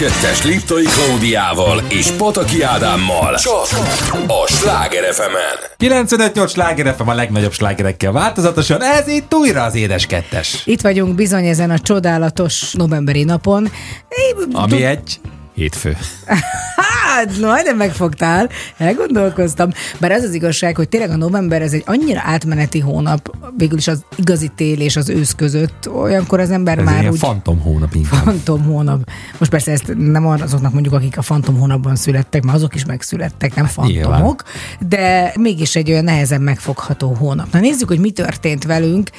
[0.00, 3.66] kettes Liptai Klaudiával és Pataki Ádámmal csak
[4.26, 5.36] a Sláger fm
[5.78, 10.62] 95-8 Sláger FM a legnagyobb slágerekkel változatosan, ez itt újra az édes kettes.
[10.64, 13.70] Itt vagyunk bizony ezen a csodálatos novemberi napon.
[14.52, 15.20] Ami egy
[15.54, 15.96] hétfő.
[17.40, 18.48] Majdnem megfogtál,
[18.78, 19.70] elgondolkoztam.
[19.98, 23.29] Bár ez az igazság, hogy tényleg a november ez egy annyira átmeneti hónap,
[23.60, 27.12] végül is az igazi tél és az ősz között, olyankor az ember Ez már ilyen
[27.12, 27.18] úgy...
[27.18, 28.24] fantom hónap inkább.
[28.24, 29.10] Fantom hónap.
[29.38, 33.54] Most persze ezt nem azoknak mondjuk, akik a fantom hónapban születtek, mert azok is megszülettek,
[33.54, 34.42] nem fantomok,
[34.88, 37.52] de mégis egy olyan nehezen megfogható hónap.
[37.52, 39.10] Na nézzük, hogy mi történt velünk,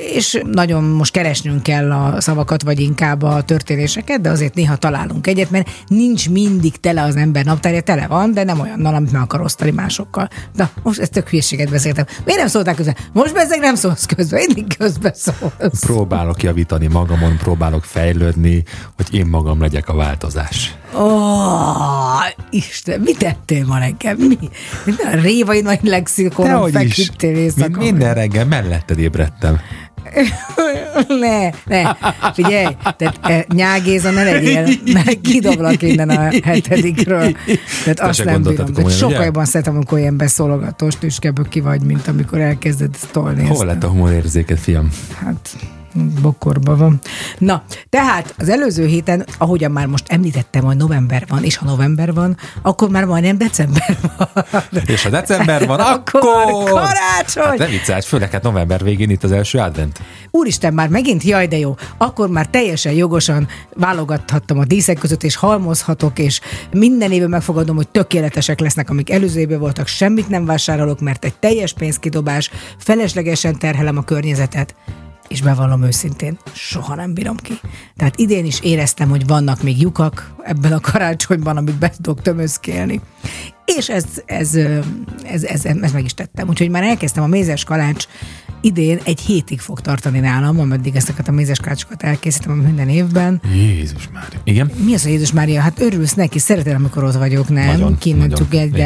[0.00, 5.26] és nagyon most keresnünk kell a szavakat, vagy inkább a történéseket, de azért néha találunk
[5.26, 9.22] egyet, mert nincs mindig tele az ember naptárja, tele van, de nem olyannal, amit meg
[9.22, 10.28] akar osztani másokkal.
[10.52, 12.04] Na, most ezt tök hülyeséget beszéltem.
[12.24, 12.96] Miért nem szóltál közben?
[13.12, 15.80] Most beszélek, nem szólsz közben, mindig közben szólsz.
[15.80, 18.62] Próbálok javítani magamon, próbálok fejlődni,
[18.96, 20.74] hogy én magam legyek a változás.
[20.94, 22.00] Ó, oh,
[22.50, 24.16] Isten, mit tettél ma reggel?
[24.16, 24.38] Mi?
[24.86, 27.80] A révai nagy lexikonon feküdtél éjszaka.
[27.80, 29.60] Minden reggel melletted ébredtem.
[31.20, 31.96] ne, ne,
[32.32, 37.32] figyelj, tehát e, nyágéza ne legyél, mert kidoblak innen a hetedikről.
[37.84, 38.72] Tehát Te azt nem bírom.
[38.72, 43.46] Komolyan, sokkal jobban szeretem, amikor ilyen beszólogatós tüskeből ki vagy, mint amikor elkezded tolni.
[43.46, 44.90] Hol lett a humorérzéked, fiam?
[45.24, 45.56] Hát
[46.22, 46.98] bokorban van.
[47.38, 52.12] Na, tehát az előző héten, ahogyan már most említettem, hogy november van, és ha november
[52.14, 54.44] van, akkor már majdnem december van.
[54.86, 56.70] És ha december van, Akkor akkor...
[56.70, 57.42] karácsony!
[57.42, 60.00] Hát ne viccelj, főleg hát november végén itt az első advent.
[60.30, 61.74] Úristen, már megint jaj, de jó.
[61.96, 66.40] Akkor már teljesen jogosan válogathattam a díszek között, és halmozhatok, és
[66.72, 71.34] minden évben megfogadom, hogy tökéletesek lesznek, amik előző évben voltak, semmit nem vásárolok, mert egy
[71.34, 74.74] teljes pénzkidobás, feleslegesen terhelem a környezetet.
[75.30, 77.52] És bevallom őszintén, soha nem bírom ki.
[77.96, 83.00] Tehát idén is éreztem, hogy vannak még lyukak ebben a karácsonyban, amit be tudok tömözkélni.
[83.64, 84.78] És ez, ez, ö,
[85.24, 86.48] ez, ez, ez, meg is tettem.
[86.48, 88.06] Úgyhogy már elkezdtem a mézes kalács
[88.60, 93.40] idén egy hétig fog tartani nálam, ameddig ezeket a mézes kalácsokat elkészítem minden évben.
[93.54, 94.28] Jézus már.
[94.44, 94.70] Igen?
[94.84, 95.60] Mi az a Jézus Mária?
[95.60, 97.66] Hát örülsz neki, szereted, amikor ott vagyok, nem?
[97.66, 98.38] Nagyon, Kint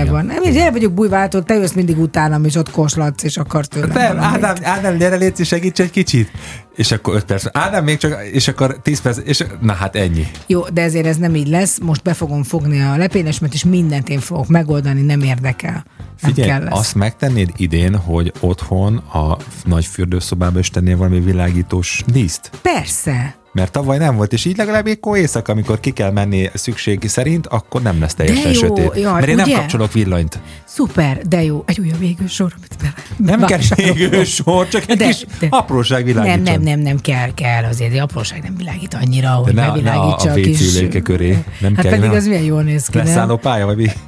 [0.09, 0.27] van.
[0.27, 3.91] Nem, én el vagyok bújváltól, te jössz mindig utánam, és ott koslatsz, és akarsz tőlem
[3.91, 4.19] Nem.
[4.19, 6.31] Ádám, Ádám, gyere légy, segíts egy kicsit.
[6.77, 7.45] És akkor 5 perc.
[7.53, 10.27] Ádám, még csak, és akkor 10 perc, és na hát ennyi.
[10.47, 11.79] Jó, de ezért ez nem így lesz.
[11.79, 15.85] Most be fogom fogni a lepénesmet, és mindent én fogok megoldani, nem érdekel.
[16.21, 16.79] Nem Figyelj, kell lesz.
[16.79, 22.51] azt megtennéd idén, hogy otthon a nagy fürdőszobába is tennél valami világítós díszt?
[22.63, 23.35] Persze.
[23.55, 27.47] Mert tavaly nem volt, és így legalább ékkor éjszaka, amikor ki kell menni szükség szerint,
[27.47, 28.91] akkor nem lesz teljesen jó, sötét.
[29.03, 29.57] jaj, Mert én nem ugye?
[29.57, 30.39] kapcsolok villanyt.
[30.65, 31.63] Szuper, de jó.
[31.67, 32.93] Egy újabb égő sor, amit bele.
[33.39, 33.97] Nem kell vásárolok.
[33.99, 36.55] égő sor, csak egy De- kis de- apróság Nem, világítson.
[36.55, 40.25] nem, nem, nem kell, kell, azért egy apróság nem világít annyira, hogy ne a- bevilágítsa
[40.27, 40.61] ne a kis...
[40.61, 41.39] WC ülőke köré.
[41.61, 43.07] Nem hát kell, pedig ne a- az milyen jól néz ki, nem?
[43.07, 43.87] Leszálló pálya, vagy mi?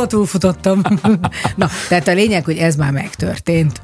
[0.00, 0.82] Ó, túlfutottam.
[1.56, 3.80] Na, tehát a lényeg, hogy ez már megtörtént.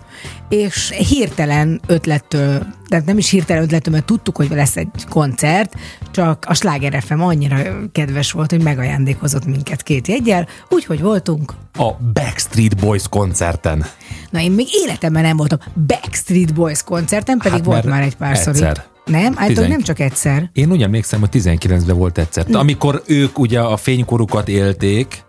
[0.48, 5.74] És hirtelen ötlettől, tehát nem is hirtelen ötlettől, mert tudtuk, hogy lesz egy koncert,
[6.10, 7.56] csak a Sláger FM annyira
[7.92, 11.52] kedves volt, hogy megajándékozott minket két jegyel, úgyhogy voltunk.
[11.78, 13.86] A Backstreet Boys koncerten.
[14.30, 18.52] Na, én még életemben nem voltam Backstreet Boys koncerten, pedig Hát, volt már egy párszor.
[18.54, 18.84] egyszer.
[19.04, 19.20] Nem?
[19.20, 20.50] Általában Tizen- nem csak egyszer.
[20.52, 22.46] Én úgy emlékszem, hogy 19-ben volt egyszer.
[22.52, 25.24] Amikor ők ugye a fénykorukat élték,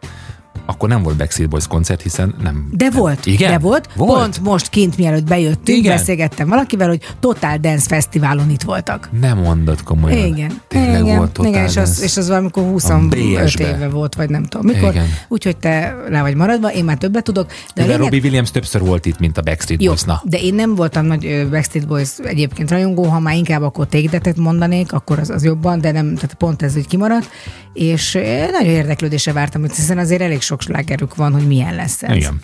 [0.70, 2.70] akkor nem volt Backstreet Boys koncert, hiszen nem...
[2.72, 3.52] De volt, Igen?
[3.52, 3.90] de volt.
[3.96, 4.20] Volt?
[4.20, 5.96] Pont most kint, mielőtt bejöttünk, Igen?
[5.96, 9.10] beszélgettem valakivel, hogy Total Dance Fesztiválon itt voltak.
[9.20, 10.26] Nem mondod komolyan.
[10.26, 10.62] Igen.
[10.68, 13.76] Tényleg igen, volt Total igen és, az, és az valamikor 25 BS-be.
[13.76, 14.94] éve volt, vagy nem tudom mikor.
[15.28, 17.52] Úgyhogy te le vagy maradva, én már többet tudok.
[17.76, 20.04] De lényeg, Robbie Williams többször volt itt, mint a Backstreet Boys.
[20.04, 24.38] Na, de én nem voltam nagy Backstreet Boys egyébként rajongó, ha már inkább akkor tégdetet
[24.38, 27.30] mondanék, akkor az, az jobban, de nem, tehát pont ez így kimaradt.
[27.78, 28.14] És
[28.52, 32.16] nagyon érdeklődésre vártam, hiszen azért elég sok slágerük van, hogy milyen lesz ez.
[32.16, 32.40] Igen.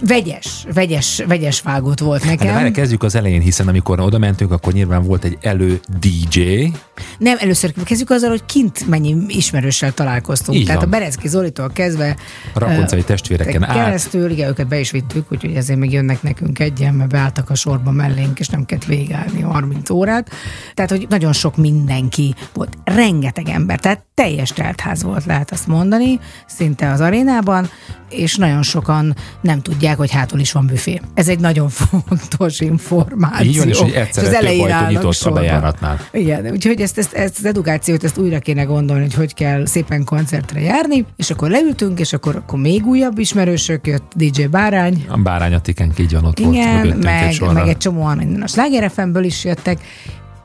[0.00, 2.72] Vegyes, vegyes, vegyes vágott volt Hát de nekem.
[2.72, 6.72] kezdjük az elején, hiszen amikor oda mentünk, akkor nyilván volt egy elő DJ,
[7.18, 10.58] Nem, először kezdjük azzal, hogy kint mennyi ismerőssel találkoztunk.
[10.58, 10.92] Így Tehát van.
[10.92, 12.16] a Berezki Zolitól kezdve
[12.54, 13.74] a rakoncai testvéreken át.
[13.76, 17.54] keresztül, igen, őket be is vittük, úgyhogy ezért még jönnek nekünk egyen, mert beálltak a
[17.54, 20.30] sorba mellénk, és nem kellett végállni a 30 órát.
[20.74, 26.20] Tehát, hogy nagyon sok mindenki volt, rengeteg ember, tehát teljes teltház volt, lehet azt mondani,
[26.46, 27.68] szinte az arénában,
[28.10, 31.00] és nagyon sokan nem tudják, hogy hátul is van büfé.
[31.14, 31.68] Ez egy nagyon
[32.08, 33.50] fontos információ.
[33.50, 36.00] Így van, és hogy egyszerre az elején állnak nyitott a bejáratnál.
[36.12, 40.04] Igen, úgyhogy ezt, ezt, ezt az edukációt, ezt újra kéne gondolni, hogy hogy kell szépen
[40.04, 45.16] koncertre járni, és akkor leültünk, és akkor, akkor még újabb ismerősök, jött DJ Bárány, A
[45.16, 47.52] bárányatikánk így van, ott volt igen, egy meg, sorra.
[47.52, 49.78] meg egy csomóan innen a Sláger FM-ből is jöttek,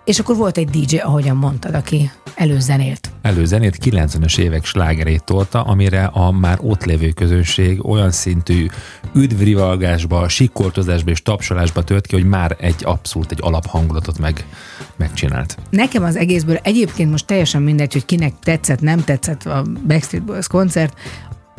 [0.05, 3.09] És akkor volt egy DJ, ahogyan mondtad, aki előzenélt.
[3.21, 8.67] Előzenét 90-es évek slágerét tolta, amire a már ott lévő közönség olyan szintű
[9.13, 14.45] üdvrivalgásba, sikoltozásba és tapsolásba tört ki, hogy már egy abszolút egy alaphangulatot meg,
[14.95, 15.57] megcsinált.
[15.69, 20.47] Nekem az egészből egyébként most teljesen mindegy, hogy kinek tetszett, nem tetszett a Backstreet Boys
[20.47, 20.97] koncert,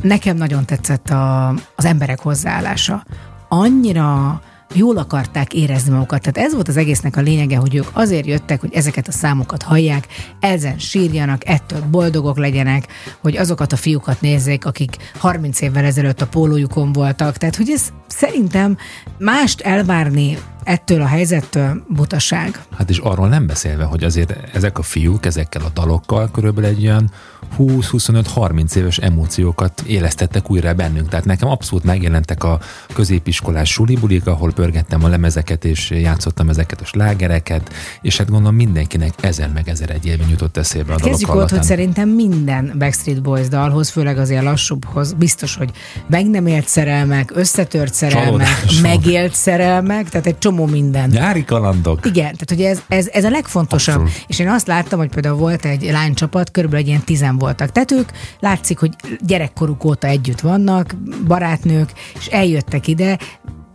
[0.02, 3.04] nekem nagyon tetszett a, az emberek hozzáállása.
[3.48, 4.40] Annyira
[4.74, 6.20] jól akarták érezni magukat.
[6.20, 9.62] Tehát ez volt az egésznek a lényege, hogy ők azért jöttek, hogy ezeket a számokat
[9.62, 10.06] hallják,
[10.40, 12.86] ezen sírjanak, ettől boldogok legyenek,
[13.20, 17.36] hogy azokat a fiúkat nézzék, akik 30 évvel ezelőtt a pólójukon voltak.
[17.36, 18.76] Tehát, hogy ez szerintem
[19.18, 22.64] mást elvárni ettől a helyzettől butaság.
[22.76, 26.86] Hát és arról nem beszélve, hogy azért ezek a fiúk ezekkel a dalokkal körülbelül egy
[26.86, 27.10] olyan
[27.58, 31.08] 20-25-30 éves emóciókat élesztettek újra bennünk.
[31.08, 32.60] Tehát nekem abszolút megjelentek a
[32.94, 39.14] középiskolás sulibulik, ahol pörgettem a lemezeket és játszottam ezeket a slágereket, és hát gondolom mindenkinek
[39.20, 43.22] ezer meg ezer egy évben jutott eszébe a dalok Kezdjük ott, hogy szerintem minden Backstreet
[43.22, 45.70] Boys dalhoz, főleg az ilyen lassúbbhoz, biztos, hogy
[46.06, 48.82] meg nem élt szerelmek, összetört szerelmek, Csalódások.
[48.82, 51.08] megélt szerelmek, tehát egy csomó minden.
[51.08, 52.06] Nyári kalandok.
[52.06, 54.00] Igen, tehát ugye ez, ez, ez a legfontosabb.
[54.00, 54.24] Abszolút.
[54.26, 57.72] És én azt láttam, hogy például volt egy lánycsapat, körülbelül egy ilyen tizen voltak.
[57.72, 58.08] Tehát ők
[58.40, 60.94] látszik, hogy gyerekkoruk óta együtt vannak,
[61.26, 63.18] barátnők, és eljöttek ide,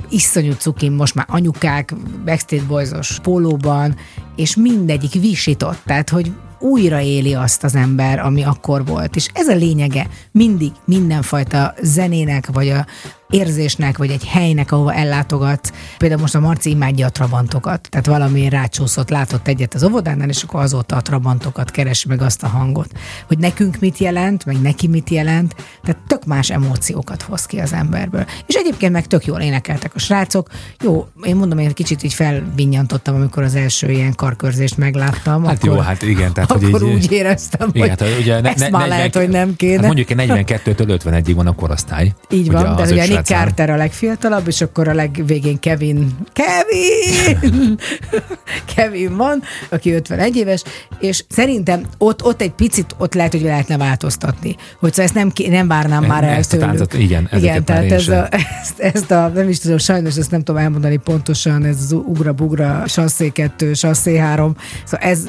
[0.10, 1.94] iszonyú cukim, most már anyukák,
[2.26, 3.96] Backstreet Boys-os pólóban,
[4.36, 9.16] és mindegyik visított, tehát hogy újra éli azt az ember, ami akkor volt.
[9.16, 12.86] És ez a lényege mindig mindenfajta zenének, vagy a
[13.30, 15.74] érzésnek, vagy egy helynek, ahova ellátogat.
[15.98, 20.44] Például most a Marci imádja a trabantokat, tehát valami rácsúszott, látott egyet az óvodánál, és
[20.44, 22.92] akkor azóta a trabantokat keresi meg azt a hangot.
[23.28, 27.74] Hogy nekünk mit jelent, meg neki mit jelent, tehát tök más emóciókat hoz ki az
[27.74, 28.26] emberből.
[28.46, 30.50] És egyébként meg tök jól énekeltek a srácok.
[30.84, 35.46] Jó, én mondom, én kicsit így felvinnyantottam, amikor az első ilyen karkörzést megláttam.
[35.46, 38.42] Hát akkor, jó, hát igen, tehát, hogy akkor így- úgy éreztem, Igen, hogy hát ugye
[38.42, 39.76] ne, ezt ne, már 40 lehet, hogy nem kéne.
[39.76, 42.14] Hát mondjuk egy 42-től 51-ig van a korosztály.
[42.30, 43.40] Így van, de az ugye Nick.
[43.40, 47.80] Carter a legfiatalabb, és akkor a legvégén Kevin, Kevin,
[48.76, 50.64] Kevin van, aki 51 éves,
[51.00, 54.56] és szerintem ott, ott egy picit, ott lehet, hogy lehetne változtatni.
[54.80, 56.70] Hogy szóval ezt nem, nem várnám már el Ezt a tőlük.
[56.70, 58.20] táncot, igen, igen tehát én ez sem.
[58.20, 58.28] a,
[58.62, 62.84] ezt, ezt, a, nem is tudom, sajnos ezt nem tudom elmondani pontosan, ez az ugra-bugra,
[62.88, 64.56] sasszé 2, sasszé 3,
[64.86, 65.20] szóval ez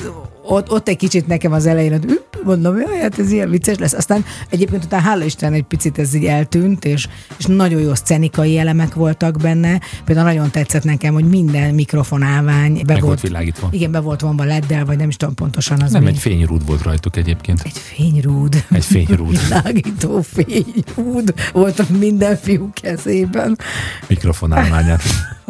[0.50, 3.92] ott, ott egy kicsit nekem az elején, hogy mondom, jaj, hát ez ilyen vicces lesz.
[3.92, 8.58] Aztán egyébként utána hála Isten egy picit ez így eltűnt, és, és nagyon jó szcenikai
[8.58, 9.80] elemek voltak benne.
[10.04, 13.68] Például nagyon tetszett nekem, hogy minden mikrofonálvány be Meg volt volt, világítva.
[13.70, 16.08] igen, be volt vonva leddel, vagy nem is tudom pontosan az Nem, mi.
[16.08, 17.60] egy fényrúd volt rajtuk egyébként.
[17.64, 18.64] egy fényrúd.
[18.70, 19.40] Egy fényrúd.
[19.48, 23.58] Világító fényrúd volt a minden fiú kezében.
[24.06, 25.02] Mikrofonálmányát.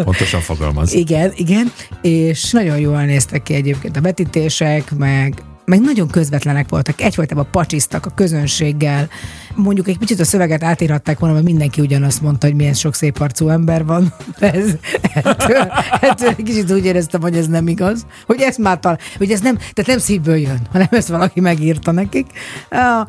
[0.05, 0.93] Pontosan fogalmaz.
[0.93, 7.01] Igen, igen, és nagyon jól néztek ki egyébként a vetítések, meg meg nagyon közvetlenek voltak,
[7.01, 9.09] egyfajtában pacsiztak a közönséggel.
[9.55, 13.21] Mondjuk egy kicsit a szöveget átírhatták volna, mert mindenki ugyanazt mondta, hogy milyen sok szép
[13.21, 14.13] arcú ember van.
[14.39, 14.75] Ez,
[15.15, 18.07] ettől, ettől egy kicsit úgy éreztem, hogy ez nem igaz.
[18.27, 21.93] Hogy ez már tal, hogy ez nem, tehát nem szívből jön, hanem ezt valaki megírta
[21.93, 22.27] nekik.
[22.71, 23.07] Ah,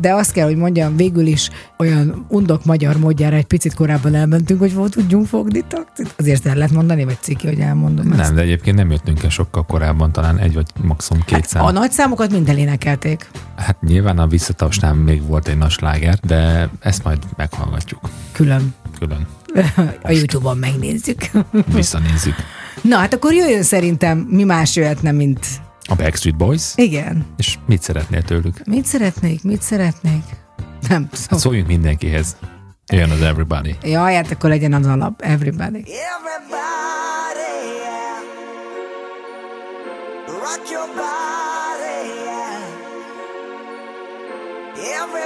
[0.00, 4.60] De azt kell, hogy mondjam, végül is olyan undok magyar módjára egy picit korábban elmentünk,
[4.60, 5.64] hogy volt tudjunk fogni.
[6.16, 8.20] Azért el lehet mondani, vagy ciki, hogy elmondom ezt.
[8.20, 11.64] Nem, de egyébként nem jöttünk el sokkal korábban, talán egy vagy maximum két szám.
[11.64, 13.30] A nagy számokat minden énekelték.
[13.56, 18.10] Hát nyilván a visszatapsnál még volt egy nagy sláger, de ezt majd meghallgatjuk.
[18.32, 18.74] Külön.
[18.98, 19.26] Külön.
[20.02, 21.30] A Youtube-on megnézzük.
[21.74, 22.34] Visszanézzük.
[22.82, 25.46] Na, hát akkor jöjjön szerintem, mi más jöhetne, mint...
[25.88, 27.26] A Backstreet Boys, Igen.
[27.36, 28.64] és mit szeretnél tőlük?
[28.64, 30.22] Mit szeretnék, mit szeretnék?
[30.88, 31.38] Nem Hát tudom.
[31.38, 32.36] szóljunk mindenkihez.
[32.92, 33.76] Jön az Everybody.
[33.82, 35.20] Jaj, hát akkor legyen az alap.
[35.20, 35.84] Everybody.
[35.84, 35.88] Everybody,
[37.82, 38.20] yeah.
[40.26, 42.62] Rock your body, yeah.
[45.02, 45.25] Everybody,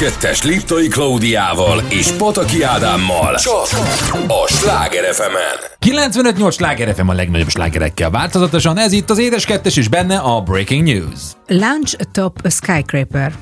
[0.00, 3.34] 2-es Liptai Klaudiával és Pataki Ádámmal.
[3.34, 3.68] Csak
[4.26, 5.36] a Sláger fm
[5.86, 8.78] 95-8 Sláger FM a legnagyobb slágerekkel változatosan.
[8.78, 11.20] Ez itt az Édes 2 és benne a Breaking News.
[11.46, 13.34] Lunch top a skyscraper.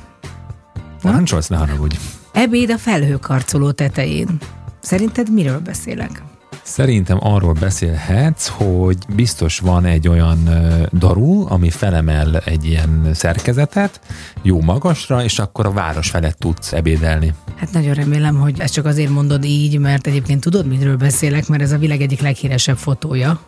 [1.02, 1.96] Parancsolsz, ne haragudj.
[2.32, 4.38] Ebéd a felhőkarcoló tetején.
[4.80, 6.22] Szerinted miről beszélek?
[6.68, 10.48] Szerintem arról beszélhetsz, hogy biztos van egy olyan
[10.92, 14.00] daru, ami felemel egy ilyen szerkezetet,
[14.42, 17.34] jó magasra, és akkor a város felett tudsz ebédelni.
[17.56, 21.62] Hát nagyon remélem, hogy ezt csak azért mondod így, mert egyébként tudod, miről beszélek, mert
[21.62, 23.40] ez a világ egyik leghíresebb fotója.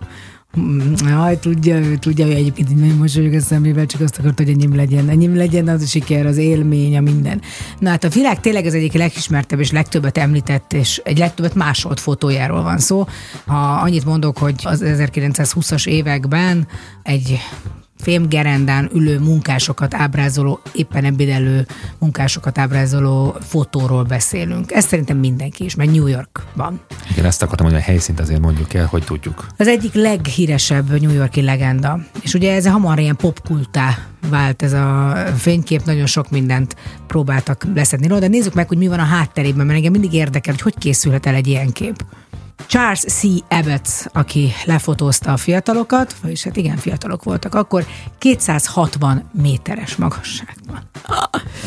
[0.59, 4.39] Mm, Jaj, tudja ő, tudja ő egyébként így nagyon mosolyog a szemével, csak azt akart,
[4.39, 5.09] hogy enyém legyen.
[5.09, 7.41] Enyém legyen az a siker, az élmény, a minden.
[7.79, 12.01] Na hát a világ tényleg az egyik legismertebb és legtöbbet említett, és egy legtöbbet másolt
[12.01, 13.07] fotójáról van szó.
[13.47, 16.67] Ha annyit mondok, hogy az 1920-as években
[17.03, 17.39] egy
[18.01, 21.67] fémgerendán ülő munkásokat ábrázoló, éppen ebédelő
[21.99, 24.73] munkásokat ábrázoló fotóról beszélünk.
[24.73, 26.81] Ez szerintem mindenki is, meg New Yorkban.
[27.11, 29.47] Igen, ezt akartam mondani, a helyszínt azért mondjuk el, hogy tudjuk.
[29.57, 31.99] Az egyik leghíresebb New Yorki legenda.
[32.23, 38.07] És ugye ez hamar ilyen popkultá vált ez a fénykép, nagyon sok mindent próbáltak leszedni
[38.07, 40.79] róla, de nézzük meg, hogy mi van a hátterében, mert engem mindig érdekel, hogy hogy
[40.79, 42.05] készülhet el egy ilyen kép.
[42.67, 43.23] Charles C.
[43.49, 47.87] Abbott, aki lefotózta a fiatalokat, vagyis hát igen, fiatalok voltak akkor,
[48.19, 50.89] 260 méteres magasságban.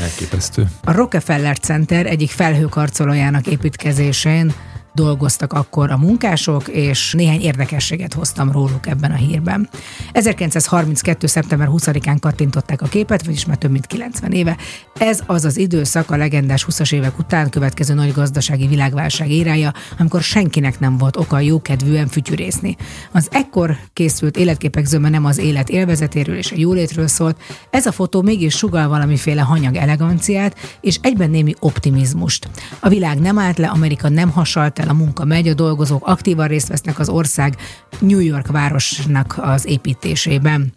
[0.01, 0.67] Elképesztő.
[0.83, 4.53] A Rockefeller Center egyik felhőkarcolójának építkezésén
[4.93, 9.69] dolgoztak akkor a munkások, és néhány érdekességet hoztam róluk ebben a hírben.
[10.11, 11.27] 1932.
[11.27, 14.57] szeptember 20-án kattintották a képet, vagyis már több mint 90 éve.
[14.97, 20.21] Ez az az időszak a legendás 20-as évek után következő nagy gazdasági világválság érája, amikor
[20.21, 22.75] senkinek nem volt oka jókedvűen fütyűrészni.
[23.11, 27.91] Az ekkor készült életképek zöme nem az élet élvezetéről és a jólétről szólt, ez a
[27.91, 32.49] fotó mégis sugal valamiféle hanyag eleganciát és egyben némi optimizmust.
[32.79, 36.47] A világ nem állt le, Amerika nem hasalt el, a munka megy, a dolgozók aktívan
[36.47, 37.55] részt vesznek az ország
[37.99, 40.73] New York városnak az építésében.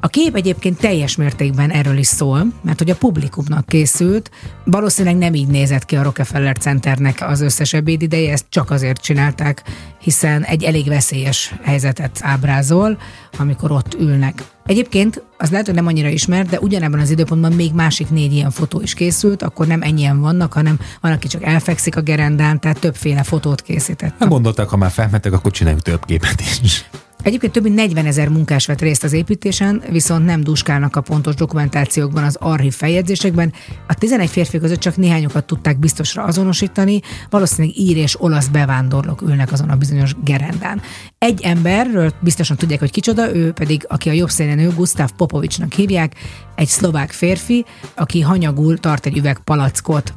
[0.00, 4.30] A kép egyébként teljes mértékben erről is szól, mert hogy a publikumnak készült,
[4.64, 9.62] valószínűleg nem így nézett ki a Rockefeller Centernek az összes ebédideje, ezt csak azért csinálták,
[9.98, 12.98] hiszen egy elég veszélyes helyzetet ábrázol,
[13.38, 14.42] amikor ott ülnek.
[14.66, 18.50] Egyébként az lehet, hogy nem annyira ismert, de ugyanebben az időpontban még másik négy ilyen
[18.50, 22.78] fotó is készült, akkor nem ennyien vannak, hanem van, aki csak elfekszik a gerendán, tehát
[22.78, 24.14] többféle fotót készített.
[24.18, 26.84] Hát gondolták, ha már felmentek, akkor csináljuk több képet is.
[27.22, 31.34] Egyébként több mint 40 ezer munkás vett részt az építésen, viszont nem duskálnak a pontos
[31.34, 33.52] dokumentációkban, az archív feljegyzésekben.
[33.88, 39.52] A 11 férfi között csak néhányokat tudták biztosra azonosítani, valószínűleg ír és olasz bevándorlók ülnek
[39.52, 40.80] azon a bizonyos gerendán.
[41.18, 45.72] Egy emberről biztosan tudják, hogy kicsoda, ő pedig, aki a jobb szélen ül, Gustav Popovicsnak
[45.72, 46.14] hívják,
[46.54, 50.14] egy szlovák férfi, aki hanyagul tart egy üveg palackot,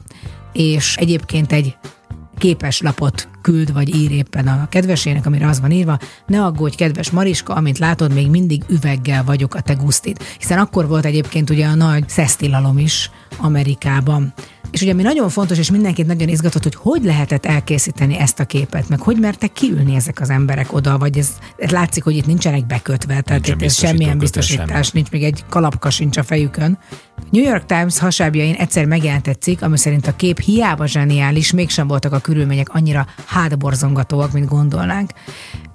[0.54, 1.78] és egyébként egy
[2.38, 7.12] képes lapot küld vagy ír éppen a kedvesének, amire az van írva, ne aggódj, kedves
[7.12, 10.18] Mariska, amint látod, még mindig üveggel vagyok a te gusztid.
[10.38, 14.34] Hiszen akkor volt egyébként ugye a nagy szesztilalom is Amerikában.
[14.76, 18.46] És ugye ami nagyon fontos, és mindenkit nagyon izgatott, hogy hogy lehetett elkészíteni ezt a
[18.46, 22.26] képet, meg hogy mertek kiülni ezek az emberek oda, vagy ez, ez látszik, hogy itt
[22.26, 24.88] nincsenek bekötve, tehát Nincsen itt ez semmilyen biztosítás, semmi.
[24.94, 26.78] nincs még egy kalapka sincs a fejükön.
[27.30, 31.88] New York Times hasábjain egyszer megjelent egy cikk, ami szerint a kép hiába zseniális, mégsem
[31.88, 35.12] voltak a körülmények annyira hátborzongatóak, mint gondolnánk.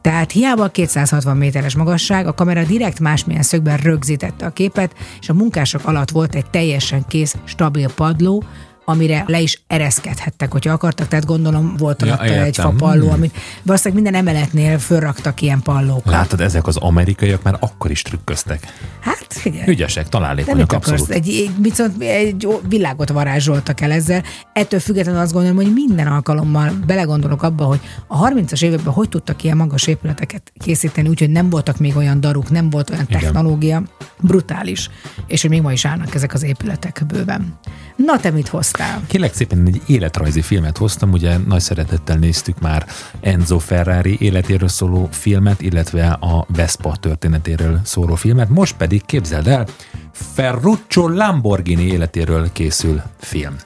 [0.01, 5.29] Tehát hiába a 260 méteres magasság, a kamera direkt másmilyen szögben rögzítette a képet, és
[5.29, 8.45] a munkások alatt volt egy teljesen kész, stabil padló,
[8.85, 12.71] amire le is ereszkedhettek, hogyha akartak, tehát gondolom volt Ja, egy értem.
[12.71, 13.13] fapalló, Hmm.
[13.13, 16.13] amit valószínűleg minden emeletnél fölraktak ilyen pallókat.
[16.13, 18.75] Látod, ezek az amerikaiak már akkor is trükköztek.
[19.01, 19.65] Hát figyelj.
[19.67, 21.11] Ügyesek, találékonyak abszolút.
[21.11, 24.23] Egy, egy, viszont egy világot varázsoltak el ezzel.
[24.53, 29.45] Ettől függetlenül azt gondolom, hogy minden alkalommal belegondolok abba, hogy a 30-as években hogy tudtak
[29.45, 33.21] ilyen magas épületeket készíteni, úgyhogy nem voltak még olyan daruk, nem volt olyan Igen.
[33.21, 33.83] technológia.
[34.21, 34.91] Brutális.
[35.27, 37.59] És hogy még ma is állnak ezek az épületek bőven.
[37.97, 39.03] Na, te mit hoztál?
[39.07, 42.87] Kérlek szépen egy életrajzi filmet hoztam, ugye nagy szeretettel néztük már
[43.21, 49.67] Enzo Ferrari életéről szóló filmet, illetve a Vespa történetéről szóló filmet, most pedig képzeld el,
[50.13, 53.57] Ferruccio Lamborghini életéről készül film.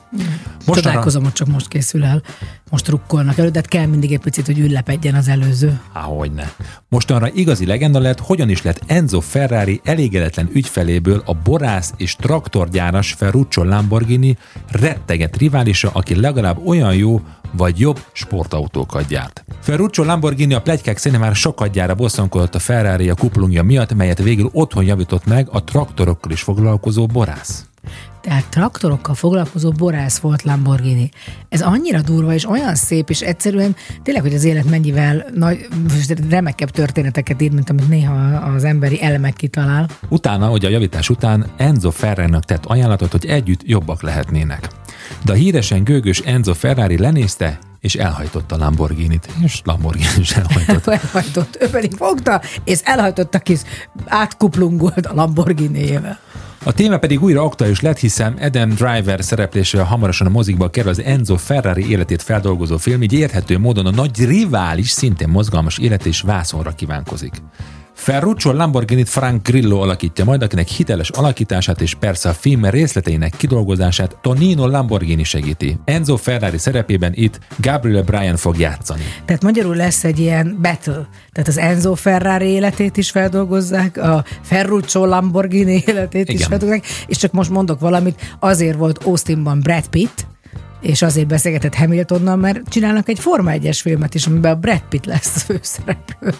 [0.67, 2.23] Most Csodálkozom, hogy csak most készül el.
[2.71, 5.81] Most rukkolnak elő, de hát kell mindig egy picit, hogy ünnepedjen az előző.
[5.93, 6.53] Hogyne.
[6.89, 13.13] Mostanra igazi legenda lett, hogyan is lett Enzo Ferrari elégedetlen ügyfeléből a borász és traktorgyáras
[13.13, 14.37] Ferruccio Lamborghini
[14.71, 17.21] retteget riválisa, aki legalább olyan jó
[17.57, 19.45] vagy jobb sportautókat gyárt.
[19.61, 24.23] Ferruccio Lamborghini a plegykák szerint már sokat gyára bosszankodott a Ferrari a kuplungja miatt, melyet
[24.23, 27.65] végül otthon javított meg a traktorokkal is foglalkozó borász.
[28.21, 31.11] Tehát traktorokkal foglalkozó borász volt Lamborghini.
[31.49, 35.69] Ez annyira durva és olyan szép, és egyszerűen tényleg, hogy az élet mennyivel nagy,
[36.31, 39.89] remekebb történeteket ír, mint amit néha az emberi elemek kitalál.
[40.09, 44.69] Utána, hogy a javítás után Enzo Ferrarinak tett ajánlatot, hogy együtt jobbak lehetnének.
[45.25, 49.29] De a híresen gőgös Enzo Ferrari lenézte, és elhajtotta Lamborghinit.
[49.43, 50.87] És Lamborghini is elhajtott.
[51.03, 53.61] Elhajtott, ő pedig fogta, és elhajtotta kis
[54.07, 56.19] átkuplungolt a Lamborghini-jével.
[56.67, 61.03] A téma pedig újra aktuális lett, hiszen Adam Driver szereplésével hamarosan a mozikba kerül az
[61.03, 66.21] Enzo Ferrari életét feldolgozó film, így érthető módon a nagy rivális, szintén mozgalmas élet és
[66.21, 67.33] vászonra kívánkozik.
[67.95, 74.17] Ferruccio Lamborghinit Frank Grillo alakítja majd, akinek hiteles alakítását és persze a film részleteinek kidolgozását
[74.23, 75.79] Tonino Lamborghini segíti.
[75.85, 79.03] Enzo Ferrari szerepében itt Gabriel Bryan fog játszani.
[79.25, 81.09] Tehát magyarul lesz egy ilyen battle.
[81.33, 86.49] Tehát az Enzo Ferrari életét is feldolgozzák, a Ferruccio Lamborghini életét is Igen.
[86.49, 90.27] feldolgozzák, és csak most mondok valamit, azért volt Austinban Brad Pitt,
[90.85, 95.05] és azért beszélgetett Hamiltonnal, mert csinálnak egy Forma 1-es filmet is, amiben a Brad Pitt
[95.05, 96.35] lesz főszereplő.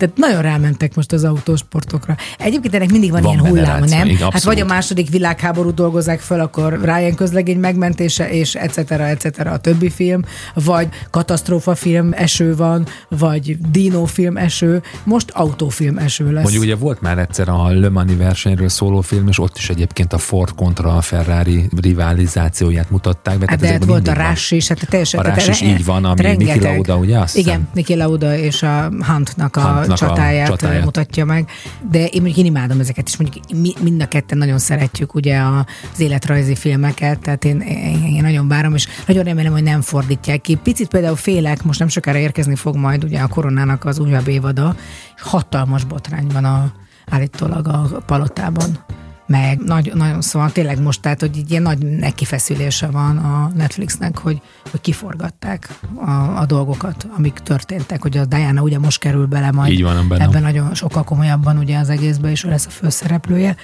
[0.00, 2.16] Tehát nagyon rámentek most az autósportokra.
[2.38, 4.06] Egyébként ennek mindig van, Van ilyen generáció, nem?
[4.08, 8.90] igen, hát vagy a második világháború dolgozzák fel, akkor Ryan közlegény megmentése, és etc.
[8.90, 9.38] etc.
[9.38, 10.22] a többi film,
[10.54, 16.42] vagy katasztrófa film eső van, vagy dino film eső, most autófilm eső lesz.
[16.42, 20.12] Mondjuk ugye volt már egyszer a Le Mani versenyről szóló film, és ott is egyébként
[20.12, 23.44] a Ford kontra a Ferrari rivalizációját mutatták be.
[23.48, 24.28] Hát ezekben volt a.
[24.28, 25.20] Rush is, hát teljesen.
[25.20, 27.68] A Rush is így van, ami rengeteg- Niki Lauda, ugye, azt Igen, hiszem?
[27.74, 30.84] Niki Lauda és a Huntnak a Huntnak a csatáját, csatáját.
[30.84, 31.48] mutatja meg.
[31.90, 35.38] De én mondjuk én imádom ezeket, és mondjuk mi, mind a ketten nagyon szeretjük ugye
[35.40, 40.40] az életrajzi filmeket, tehát én, én, én nagyon várom, és nagyon remélem, hogy nem fordítják
[40.40, 40.54] ki.
[40.54, 44.74] Picit például félek, most nem sokára érkezni fog majd ugye a koronának az újabb évada,
[45.18, 46.72] hatalmas botrány van a,
[47.10, 48.84] állítólag a palotában
[49.30, 54.18] meg nagy, nagyon szóval tényleg most, tehát, hogy így ilyen nagy nekifeszülése van a Netflixnek,
[54.18, 54.40] hogy,
[54.70, 59.72] hogy kiforgatták a, a dolgokat, amik történtek, hogy a Diana ugye most kerül bele majd
[59.72, 60.24] Így van, benne.
[60.24, 63.56] ebben nagyon sokkal komolyabban ugye az egészben, és ő lesz a főszereplője.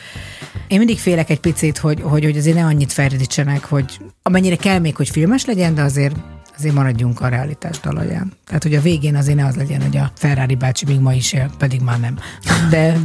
[0.69, 4.79] Én mindig félek egy picit, hogy, hogy, hogy azért ne annyit ferdítsenek, hogy amennyire kell
[4.79, 6.17] még, hogy filmes legyen, de azért
[6.57, 8.33] azért maradjunk a realitás talaján.
[8.47, 11.33] Tehát, hogy a végén azért ne az legyen, hogy a Ferrari bácsi még ma is
[11.33, 12.19] él, pedig már nem.
[12.71, 12.97] De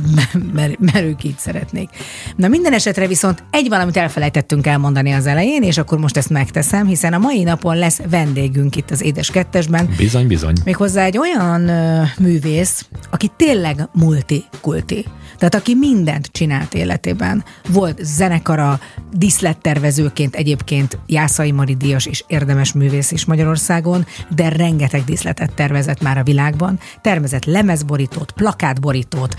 [0.53, 1.89] mert, mert ők így szeretnék.
[2.35, 6.87] Na minden esetre viszont egy valamit elfelejtettünk elmondani az elején, és akkor most ezt megteszem,
[6.87, 10.55] hiszen a mai napon lesz vendégünk itt az Édes Kettesben, Bizony, bizony.
[10.65, 15.05] Méghozzá egy olyan ö, művész, aki tényleg multikulti.
[15.37, 17.43] Tehát aki mindent csinált életében.
[17.69, 18.79] Volt zenekara,
[19.13, 26.17] díszlettervezőként egyébként Jászai Mari Díjas és érdemes művész is Magyarországon, de rengeteg díszletet tervezett már
[26.17, 26.79] a világban.
[27.01, 29.35] Tervezett lemezborítót, plakátborítót,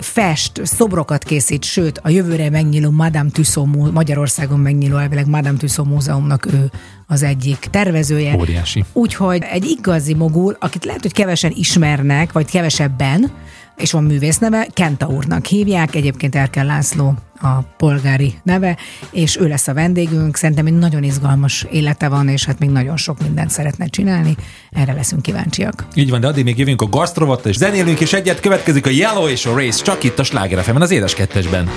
[0.00, 5.90] fest, szobrokat készít, sőt a jövőre megnyíló Madame Tussauds, Mú- Magyarországon megnyíló elvileg Madame Tussauds
[5.90, 6.70] Múzeumnak ő
[7.06, 8.36] az egyik tervezője.
[8.36, 8.84] Óriási.
[8.92, 13.30] Úgyhogy egy igazi mogul, akit lehet, hogy kevesen ismernek, vagy kevesebben,
[13.76, 18.76] és van művészneve, Kenta úrnak hívják, egyébként Erkel László a polgári neve,
[19.10, 20.36] és ő lesz a vendégünk.
[20.36, 24.36] Szerintem egy nagyon izgalmas élete van, és hát még nagyon sok mindent szeretne csinálni.
[24.70, 25.86] Erre leszünk kíváncsiak.
[25.94, 29.28] Így van, de addig még jövünk a gasztrovatta, és zenélünk is egyet, következik a Yellow
[29.28, 31.70] és a Race, csak itt a Sláger az édes kettesben.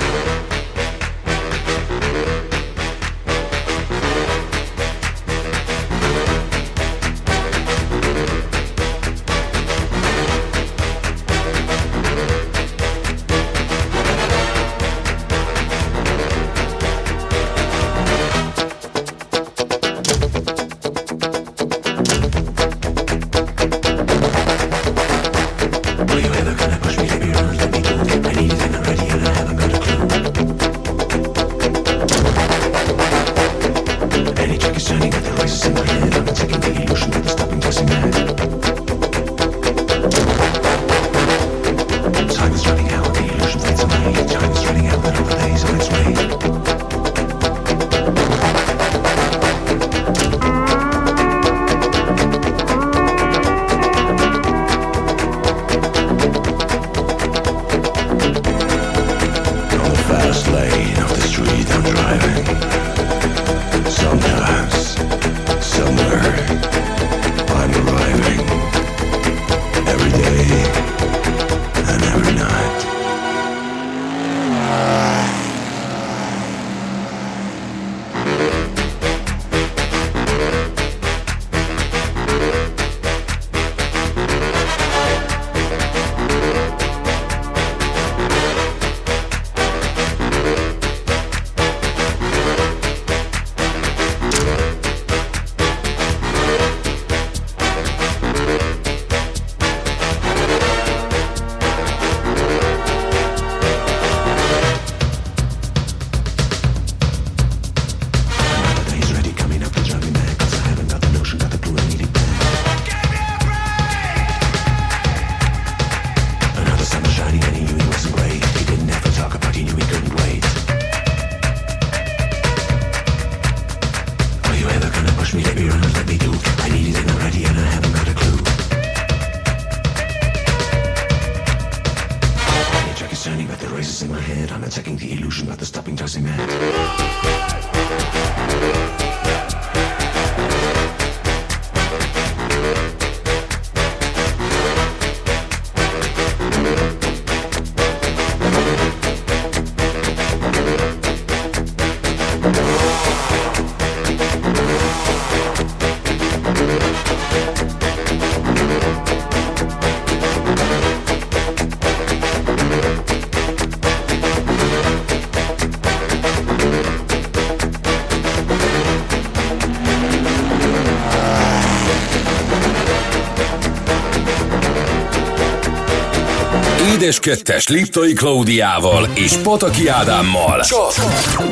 [177.05, 180.93] Édes Kettes Liptai Klaudiával és Pataki Ádámmal csak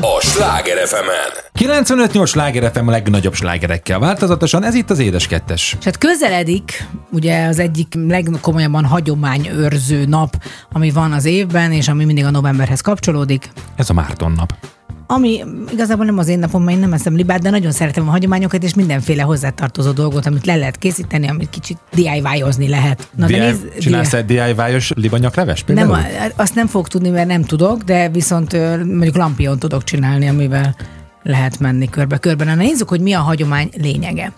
[0.01, 0.95] a Sláger fm
[1.59, 5.75] 95-8 sláger FM a legnagyobb slágerekkel változatosan, ez itt az Édes Kettes.
[5.79, 12.05] És hát közeledik ugye az egyik legkomolyabban hagyományőrző nap, ami van az évben, és ami
[12.05, 13.49] mindig a novemberhez kapcsolódik.
[13.75, 14.53] Ez a Márton nap.
[15.07, 18.11] Ami igazából nem az én napom, mert én nem eszem libát, de nagyon szeretem a
[18.11, 23.09] hagyományokat, és mindenféle hozzátartozó dolgot, amit le lehet készíteni, amit kicsit DIY-ozni lehet.
[23.15, 25.97] Na, DIY, nézd, csinálsz egy DIY-os libanyakleves például?
[25.97, 28.53] nem, azt nem fogok tudni, mert nem tudok, de viszont
[28.85, 30.75] mondjuk lampion tudok csinálni, amivel
[31.23, 32.43] lehet menni körbe-körbe.
[32.43, 34.31] Na nézzük, hogy mi a hagyomány lényege.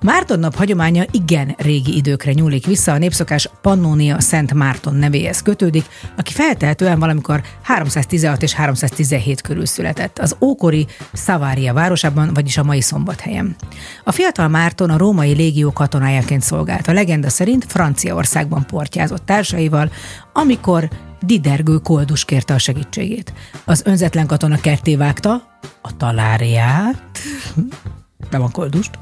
[0.00, 5.84] Márton nap hagyománya igen régi időkre nyúlik vissza, a népszokás Pannonia Szent Márton nevéhez kötődik,
[6.16, 12.80] aki feltehetően valamikor 316 és 317 körül született, az ókori Szavária városában, vagyis a mai
[12.80, 13.56] szombathelyen.
[14.04, 16.88] A fiatal Márton a római légió katonájaként szolgált.
[16.88, 19.90] A legenda szerint Franciaországban portyázott társaival,
[20.32, 20.88] amikor
[21.20, 23.32] Didergő koldus kérte a segítségét.
[23.64, 27.18] Az önzetlen katona ketté vágta a taláriát,
[28.30, 28.98] nem a koldust,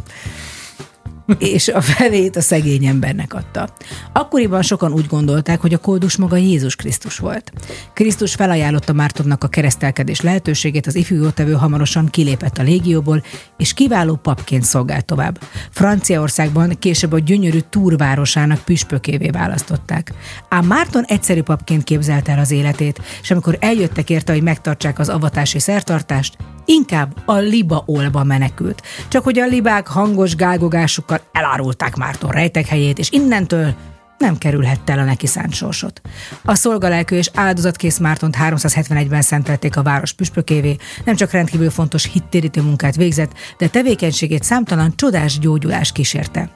[1.39, 3.69] és a felét a szegény embernek adta.
[4.13, 7.53] Akkoriban sokan úgy gondolták, hogy a koldus maga Jézus Krisztus volt.
[7.95, 13.23] Krisztus felajánlotta Mártonnak a keresztelkedés lehetőségét, az ifjú jótevő hamarosan kilépett a légióból,
[13.57, 15.39] és kiváló papként szolgált tovább.
[15.71, 20.13] Franciaországban később a gyönyörű túrvárosának püspökévé választották.
[20.49, 25.09] Ám Márton egyszerű papként képzelte el az életét, és amikor eljöttek érte, hogy megtartsák az
[25.09, 28.83] avatási szertartást, inkább a libaolba menekült.
[29.09, 33.75] Csak hogy a libák hangos gágogásukkal elárulták Márton rejtekhelyét, és innentől
[34.19, 36.01] nem kerülhette el a neki szánt sorsot.
[36.45, 42.63] A szolgalelkű és áldozatkész Mártont 371-ben szentelték a város püspökévé, nem csak rendkívül fontos hittérítő
[42.63, 46.51] munkát végzett, de tevékenységét számtalan csodás gyógyulás kísérte.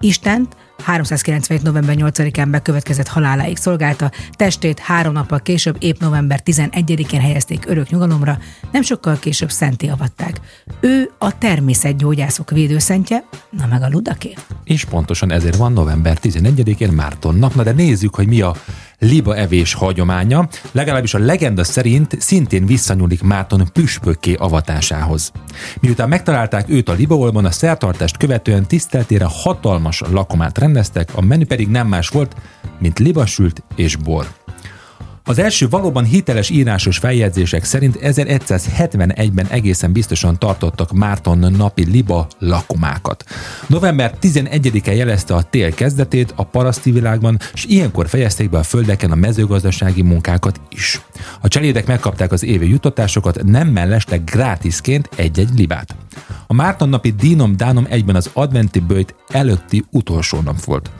[0.00, 1.62] Istent 397.
[1.62, 8.38] november 8-án bekövetkezett haláláig szolgálta, testét három nappal később, épp november 11-én helyezték örök nyugalomra,
[8.72, 10.40] nem sokkal később szenté avatták.
[10.80, 14.34] Ő a természetgyógyászok védőszentje, na meg a ludaké.
[14.64, 17.54] És pontosan ezért van november 11-én Márton nap.
[17.54, 18.54] Na de nézzük, hogy mi a
[19.02, 20.48] liba evés hagyománya.
[20.72, 25.32] Legalábbis a legenda szerint szintén visszanyúlik Márton püspökké avatásához.
[25.80, 31.68] Miután megtalálták őt a libaolban, a szertartást követően tiszteltére hatalmas lakomát rendeztek, a menü pedig
[31.68, 32.36] nem más volt,
[32.78, 34.41] mint libasült és bor.
[35.24, 43.24] Az első valóban hiteles írásos feljegyzések szerint 1171-ben egészen biztosan tartottak Márton napi liba lakomákat.
[43.66, 49.10] November 11-e jelezte a tél kezdetét a paraszti világban, és ilyenkor fejezték be a földeken
[49.10, 51.00] a mezőgazdasági munkákat is.
[51.40, 55.94] A cselédek megkapták az évi juttatásokat, nem mellesleg grátisként egy-egy libát.
[56.52, 60.90] A Márton napi dínom dánom egyben az adventi bőjt előtti utolsó nap volt.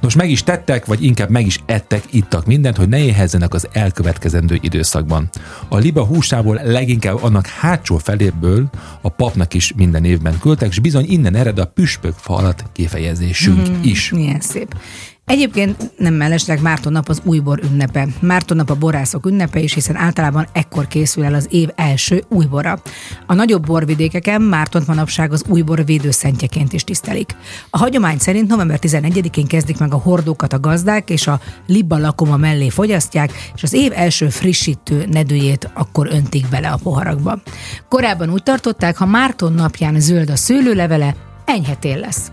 [0.00, 3.68] Nos, meg is tettek, vagy inkább meg is ettek, ittak mindent, hogy ne éhezzenek az
[3.72, 5.28] elkövetkezendő időszakban.
[5.68, 11.06] A liba húsából leginkább annak hátsó feléből a papnak is minden évben küldtek, és bizony
[11.08, 13.82] innen ered a püspök falat kifejezésünk mm.
[13.82, 14.10] is.
[14.10, 14.74] Milyen szép.
[15.24, 18.06] Egyébként nem mellesleg Márton nap az újbor ünnepe.
[18.20, 22.82] Márton nap a borászok ünnepe is, hiszen általában ekkor készül el az év első újbora.
[23.26, 27.36] A nagyobb borvidékeken Mártont manapság az újbor védőszentjeként is tisztelik.
[27.70, 32.36] A hagyomány szerint november 11-én kezdik meg a hordókat a gazdák, és a libba lakoma
[32.36, 37.42] mellé fogyasztják, és az év első frissítő nedőjét akkor öntik bele a poharakba.
[37.88, 42.30] Korábban úgy tartották, ha Márton napján zöld a szőlőlevele, enyhe tél lesz.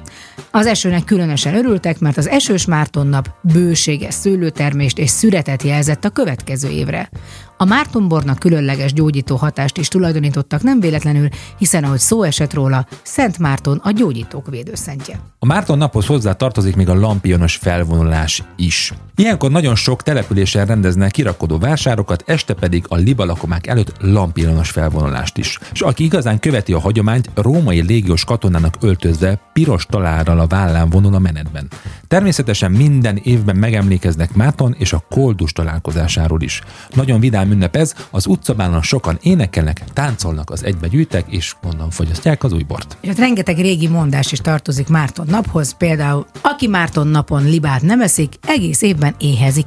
[0.58, 6.10] Az esőnek különösen örültek, mert az esős Márton nap bőséges szőlőtermést és szüretet jelzett a
[6.10, 7.10] következő évre.
[7.58, 13.40] A Mártonbornak különleges gyógyító hatást is tulajdonítottak nem véletlenül, hiszen ahogy szó esett róla, Szent
[13.40, 15.20] Márton a gyógyítók védőszentje.
[15.40, 18.94] A Márton naphoz hozzá tartozik még a lampionos felvonulás is.
[19.16, 25.60] Ilyenkor nagyon sok településen rendeznek kirakodó vásárokat, este pedig a libalakomák előtt lampionos felvonulást is.
[25.74, 30.90] És aki igazán követi a hagyományt, római légiós katonának öltözve, piros talárral a a vállán
[30.90, 31.68] vonon a menetben.
[32.08, 36.62] Természetesen minden évben megemlékeznek Máton és a koldus találkozásáról is.
[36.94, 42.54] Nagyon vidám ünnep ez, az utcabánon sokan énekelnek, táncolnak, az egybegyűjtek, és onnan fogyasztják az
[42.54, 42.98] új bort.
[43.18, 48.82] Rengeteg régi mondás is tartozik Márton naphoz, például aki Márton napon libát nem eszik, egész
[48.82, 49.66] évben éhezik.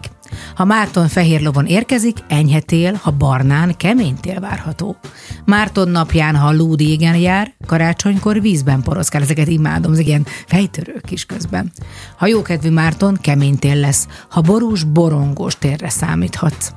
[0.55, 4.97] Ha Márton fehér lovon érkezik, enyhe tél, ha barnán, kemény tél várható.
[5.45, 9.23] Márton napján, ha lúd égen jár, karácsonykor vízben poroszkál.
[9.23, 11.73] Ezeket imádom, ez ilyen fejtörők is közben.
[12.17, 14.07] Ha jókedvű Márton, kemény tél lesz.
[14.29, 16.73] Ha borús, borongós térre számíthatsz.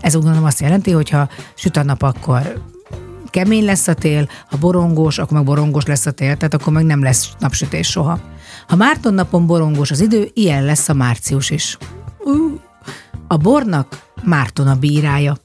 [0.00, 2.62] Ez úgy gondolom azt jelenti, hogy ha süt a nap, akkor
[3.30, 6.84] kemény lesz a tél, ha borongós, akkor meg borongós lesz a tél, tehát akkor meg
[6.84, 8.18] nem lesz napsütés soha.
[8.68, 11.78] Ha Márton napon borongós az idő, ilyen lesz a március is.
[12.18, 12.65] Uh.
[13.26, 15.36] A bornak Márton a bírája.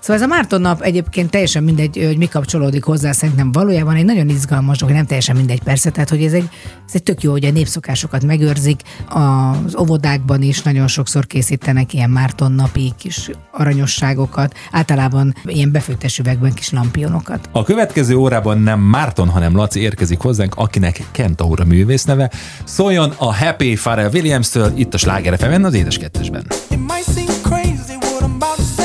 [0.00, 4.04] Szóval ez a Márton nap egyébként teljesen mindegy, hogy mi kapcsolódik hozzá, szerintem valójában egy
[4.04, 6.48] nagyon izgalmas dolog, nem teljesen mindegy persze, tehát hogy ez egy,
[6.86, 12.10] ez egy tök jó, hogy a népszokásokat megőrzik, az óvodákban is nagyon sokszor készítenek ilyen
[12.10, 17.48] Márton napi kis aranyosságokat, általában ilyen befőttes üvegben kis lampionokat.
[17.52, 22.30] A következő órában nem Márton, hanem Laci érkezik hozzánk, akinek Kent Kentaura művész neve.
[22.64, 26.46] Szóljon a Happy Pharrell Williams-től itt a Sláger az édes kettesben.
[26.70, 28.77] It might seem crazy what I'm about to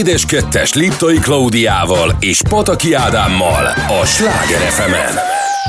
[0.00, 3.64] Édes Kettes Liptai Klaudiával és Pataki Ádámmal
[4.00, 4.92] a Sláger fm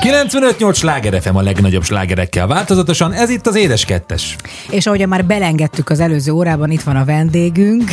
[0.01, 4.36] 95-8 sláger FM a legnagyobb slágerekkel változatosan, ez itt az Édes Kettes.
[4.72, 7.91] És ahogy már belengedtük az előző órában, itt van a vendégünk.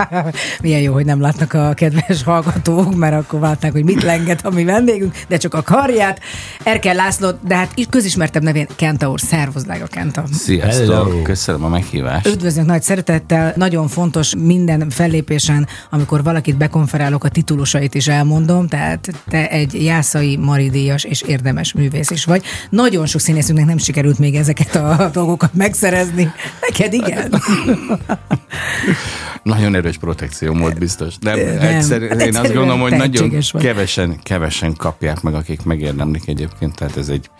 [0.62, 4.50] Milyen jó, hogy nem látnak a kedves hallgatók, mert akkor látnák, hogy mit lenget a
[4.50, 6.20] mi vendégünk, de csak a karját.
[6.62, 9.20] Erkel László, de hát közismertebb nevén Kenta úr.
[9.20, 10.24] Szervusz, drága Kenta.
[10.32, 12.26] Sziasztok, köszönöm a meghívást.
[12.26, 19.08] Üdvözlünk nagy szeretettel, nagyon fontos minden fellépésen, amikor valakit bekonferálok, a titulusait is elmondom, tehát
[19.28, 22.42] te egy jászai maridíjas és érdemes művész is vagy.
[22.70, 26.07] Nagyon sok színészünknek nem sikerült még ezeket a dolgokat megszerezni.
[26.60, 27.42] Neked igen?
[29.42, 31.18] Nagyon erős protekció volt biztos.
[31.18, 31.58] De Nem.
[31.60, 33.62] egyszer, Hát én azt gondolom, hogy nagyon vagy.
[33.62, 36.74] kevesen, kevesen kapják meg, akik megérdemlik egyébként.
[36.76, 37.30] Tehát ez egy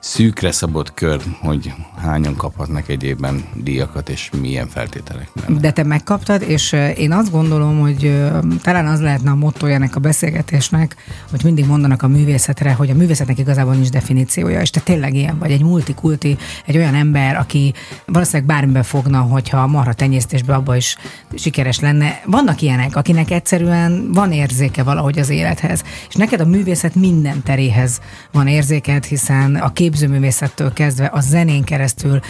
[0.00, 5.60] szűkre szabott kör, hogy hányan kaphatnak egy évben díjakat, és milyen feltételek mellett.
[5.60, 8.22] De te megkaptad, és én azt gondolom, hogy
[8.62, 10.96] talán az lehetne a mottoja ennek a beszélgetésnek,
[11.30, 15.38] hogy mindig mondanak a művészetre, hogy a művészetnek igazából nincs definíciója, és te tényleg ilyen
[15.38, 16.36] vagy, egy multikulti,
[16.66, 17.74] egy olyan ember, aki
[18.06, 20.96] valószínűleg bármiben fogna, hogyha marha tenyésztésben abba is
[21.34, 22.20] sikeres lenne.
[22.24, 28.00] Vannak ilyenek, akinek egyszerűen van érzéke valahogy az élethez, és neked a művészet minden teréhez
[28.32, 32.20] van érzéked, hiszen a képzőművészettől kezdve a zenén keresztül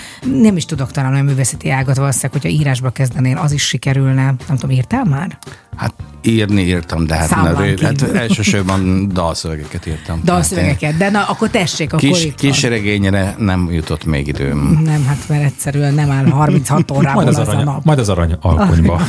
[0.42, 4.24] nem is tudok talán olyan művészeti ágat valószínűleg, hogyha írásba kezdenél, az is sikerülne.
[4.24, 5.38] Nem tudom, írtál már?
[5.76, 10.20] Hát írni írtam, de hát, na, hát elsősorban dalszövegeket írtam.
[10.24, 14.80] Dalszövegeket, de na, akkor tessék, akkor Kis, itt kis regényre nem jutott még időm.
[14.84, 17.84] Nem, hát mert egyszerűen nem áll 36 órából Majd az, az, a nap.
[17.84, 19.00] majd az arany alkonyba.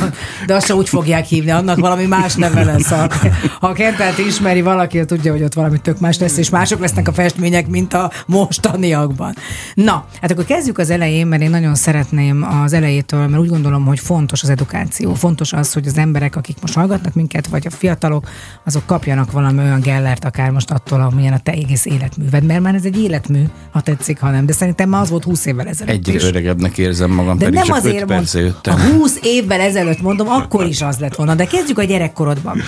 [0.46, 2.88] De azt úgy fogják hívni, annak valami más neve lesz.
[2.88, 3.08] Ha,
[3.60, 6.80] ha a Kentelt ismeri valaki, az tudja, hogy ott valami tök más lesz, és mások
[6.80, 8.10] lesznek a festmények, mint a
[8.44, 9.34] mostaniakban.
[9.74, 13.84] Na, hát akkor kezdjük az elején, mert én nagyon szeretném az elejétől, mert úgy gondolom,
[13.86, 15.14] hogy fontos az edukáció.
[15.14, 18.28] Fontos az, hogy az emberek, akik most hallgatnak minket, vagy a fiatalok,
[18.64, 22.44] azok kapjanak valami olyan gellert, akár most attól, amilyen a te egész életműved.
[22.44, 24.46] Mert már ez egy életmű, ha tetszik, ha nem.
[24.46, 26.22] De szerintem már az volt 20 évvel ezelőtt Egyre is.
[26.22, 28.74] öregebbnek érzem magam, De pedig nem csak azért 5 mond, perce jöttem.
[28.74, 31.34] a 20 évvel ezelőtt mondom, akkor is az lett volna.
[31.34, 32.60] De kezdjük a gyerekkorodban.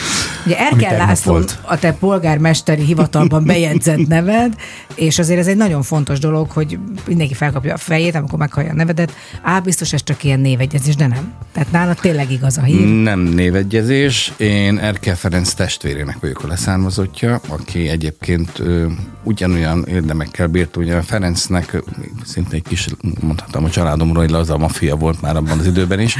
[0.47, 1.59] Ugye Erkel László volt.
[1.63, 4.55] a te polgármesteri hivatalban bejegyzett neved,
[4.95, 8.75] és azért ez egy nagyon fontos dolog, hogy mindenki felkapja a fejét, amikor meghallja a
[8.75, 9.13] nevedet.
[9.43, 11.33] Á, biztos ez csak ilyen névegyezés, de nem.
[11.53, 12.87] Tehát nálad tényleg igaz a hír.
[12.87, 18.87] Nem névegyezés, én Erkel Ferenc testvérének vagyok a leszármazottja, aki egyébként ö,
[19.23, 21.83] ugyanolyan érdemekkel bírt, ugye a Ferencnek
[22.25, 22.89] szinte egy kis,
[23.21, 26.17] mondhatom a családomról, hogy laza mafia volt már abban az időben is.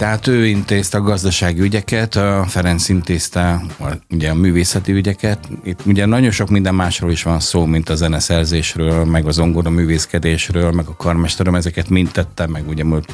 [0.00, 5.48] Tehát ő intézte a gazdasági ügyeket, a Ferenc intézte a, ugye a művészeti ügyeket.
[5.64, 9.70] Itt ugye nagyon sok minden másról is van szó, mint a zeneszerzésről, meg az zongora
[9.70, 13.12] művészkedésről, meg a karmesterem, ezeket mind tettem, meg ugye most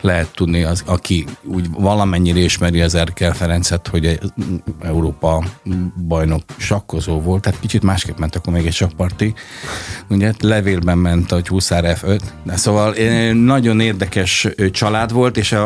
[0.00, 4.32] lehet tudni, az, aki úgy valamennyire ismeri az Erkel Ferencet, hogy egy
[4.80, 5.44] Európa
[6.08, 9.34] bajnok sakkozó volt, tehát kicsit másképp ment akkor még egy sakparti.
[10.08, 15.52] Ugye levélben ment a Huszár F5, de szóval eh, nagyon érdekes ö, család volt, és
[15.52, 15.64] a,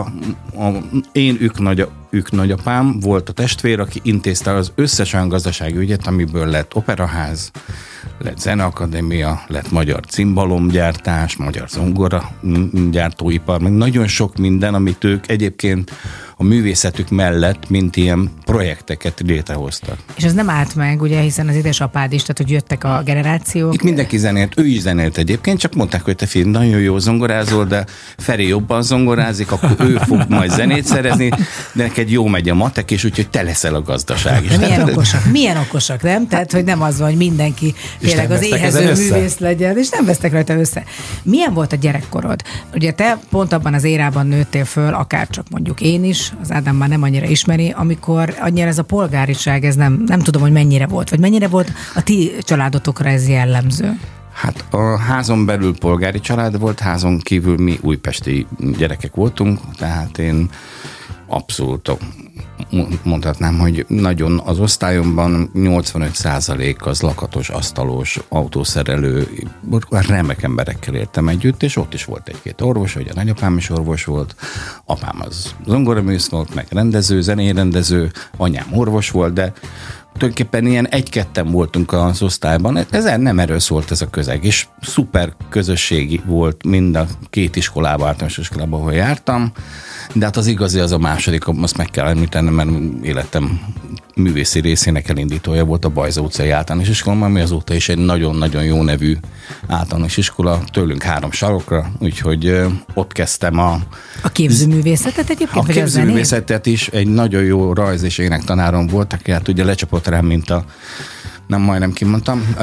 [0.57, 0.69] a,
[1.13, 6.07] én ők, nagy, ők nagyapám volt a testvér, aki intézte az összes olyan gazdasági ügyet,
[6.07, 7.51] amiből lett operaház,
[8.19, 12.31] lett zeneakadémia, lett magyar cimbalomgyártás, magyar zongora
[12.91, 15.93] gyártóipar, meg nagyon sok minden, amit ők egyébként
[16.43, 19.97] a művészetük mellett, mint ilyen projekteket létrehoztak.
[20.17, 23.75] És ez nem állt meg, ugye, hiszen az édesapád is, tehát hogy jöttek a generációk.
[23.75, 27.65] Itt mindenki zenélt, ő is zenélt egyébként, csak mondták, hogy te fiam, nagyon jó zongorázol,
[27.65, 27.85] de
[28.17, 31.37] Feri jobban zongorázik, akkor ő fog majd zenét szerezni, de
[31.83, 34.51] neked jó megy a matek, és úgyhogy te leszel a gazdaság is.
[34.51, 36.29] De milyen Tehát- okosak, milyen okosak, nem?
[36.29, 40.33] Tehát, hogy nem az van, hogy mindenki tényleg az éhező művész legyen, és nem vesztek
[40.33, 40.85] rajta össze.
[41.23, 42.43] Milyen volt a gyerekkorod?
[42.75, 46.77] Ugye te pont abban az érában nőttél föl, akár csak mondjuk én is, az Ádám
[46.77, 50.87] már nem annyira ismeri, amikor annyira ez a polgáriság, ez nem, nem tudom, hogy mennyire
[50.87, 53.99] volt, vagy mennyire volt a ti családotokra ez jellemző.
[54.33, 58.47] Hát a házon belül polgári család volt, házon kívül mi újpesti
[58.79, 60.49] gyerekek voltunk, tehát én
[61.33, 61.91] abszolút
[63.03, 69.29] mondhatnám, hogy nagyon az osztályomban 85% az lakatos, asztalos, autószerelő,
[69.89, 74.05] remek emberekkel értem együtt, és ott is volt egy-két orvos, ugye a nagyapám is orvos
[74.05, 74.35] volt,
[74.85, 79.53] apám az zongoraműsz volt, meg rendező, zenérendező, anyám orvos volt, de
[80.13, 82.79] tulajdonképpen ilyen egy-ketten voltunk az osztályban.
[82.91, 88.07] Ez nem erről szólt ez a közeg, és szuper közösségi volt mind a két iskolában,
[88.07, 89.53] általános iskolában, ahol jártam.
[90.13, 92.71] De hát az igazi az a második, azt meg kell említenem, mert
[93.03, 93.61] életem
[94.15, 98.83] művészi részének elindítója volt a Bajza utcai általános iskola, ami azóta is egy nagyon-nagyon jó
[98.83, 99.17] nevű
[99.67, 102.61] általános iskola, tőlünk három sarokra, úgyhogy
[102.95, 103.79] ott kezdtem a,
[104.23, 105.69] A képzőművészetet egyébként?
[105.69, 110.27] a képzőművészetet is egy nagyon jó rajz és énektanárom volt, aki hát ugye lecsapott rám,
[110.27, 110.65] mint a
[111.53, 112.55] nem majdnem kimondtam,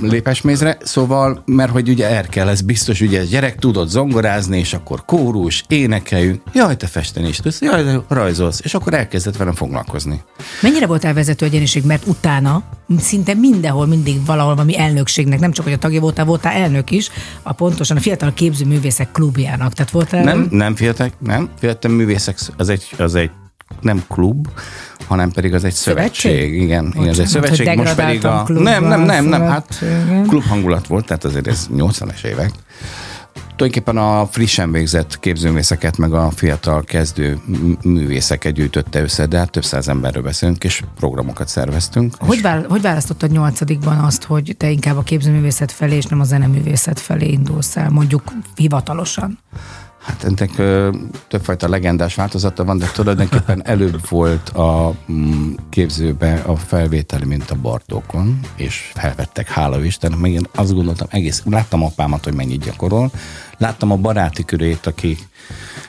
[0.00, 5.64] lépesmézre, szóval, mert hogy ugye Erkel, ez biztos, ugye gyerek tudott zongorázni, és akkor kórus,
[5.68, 10.22] énekeljünk, jaj, te festeni is tudsz, jaj, de rajzolsz, és akkor elkezdett velem foglalkozni.
[10.62, 12.62] Mennyire volt elvezető egyeniség, mert utána
[12.98, 17.10] szinte mindenhol mindig valahol valami elnökségnek, nem csak hogy a tagja voltál, voltál elnök is,
[17.42, 19.72] a pontosan a Fiatal Képzőművészek klubjának.
[19.72, 20.24] Tehát voltál...
[20.24, 23.30] Nem, nem fiatal, nem, fiatal művészek, az egy, az egy
[23.80, 24.48] nem klub,
[25.06, 26.30] hanem pedig az egy szövetség.
[26.30, 26.62] Szövetség?
[26.62, 27.76] Igen, igen, ez egy Bocsánat, szövetség.
[27.76, 28.44] Most pedig a...
[28.48, 29.84] Nem, nem, nem, nem, hát
[30.26, 32.50] klub hangulat volt, tehát azért ez 80-es évek.
[33.58, 37.40] Tulajdonképpen a frissen végzett képzőművészeket, meg a fiatal kezdő
[37.82, 42.14] művészeket gyűjtötte össze, de hát több száz emberről beszélünk, és programokat szerveztünk.
[42.18, 46.24] Hogy, vál, hogy választottad nyolcadikban azt, hogy te inkább a képzőművészet felé, és nem a
[46.24, 48.22] zeneművészet felé indulsz el, mondjuk
[48.54, 49.38] hivatalosan?
[50.08, 50.90] Hát ennek ö,
[51.28, 57.54] többfajta legendás változata van, de tulajdonképpen előbb volt a mm, képzőbe a felvétel, mint a
[57.54, 63.10] Bartókon, és felvettek, hála Istennek, meg én azt gondoltam, egész, láttam apámat, hogy mennyit gyakorol,
[63.58, 65.28] láttam a baráti körét, akik,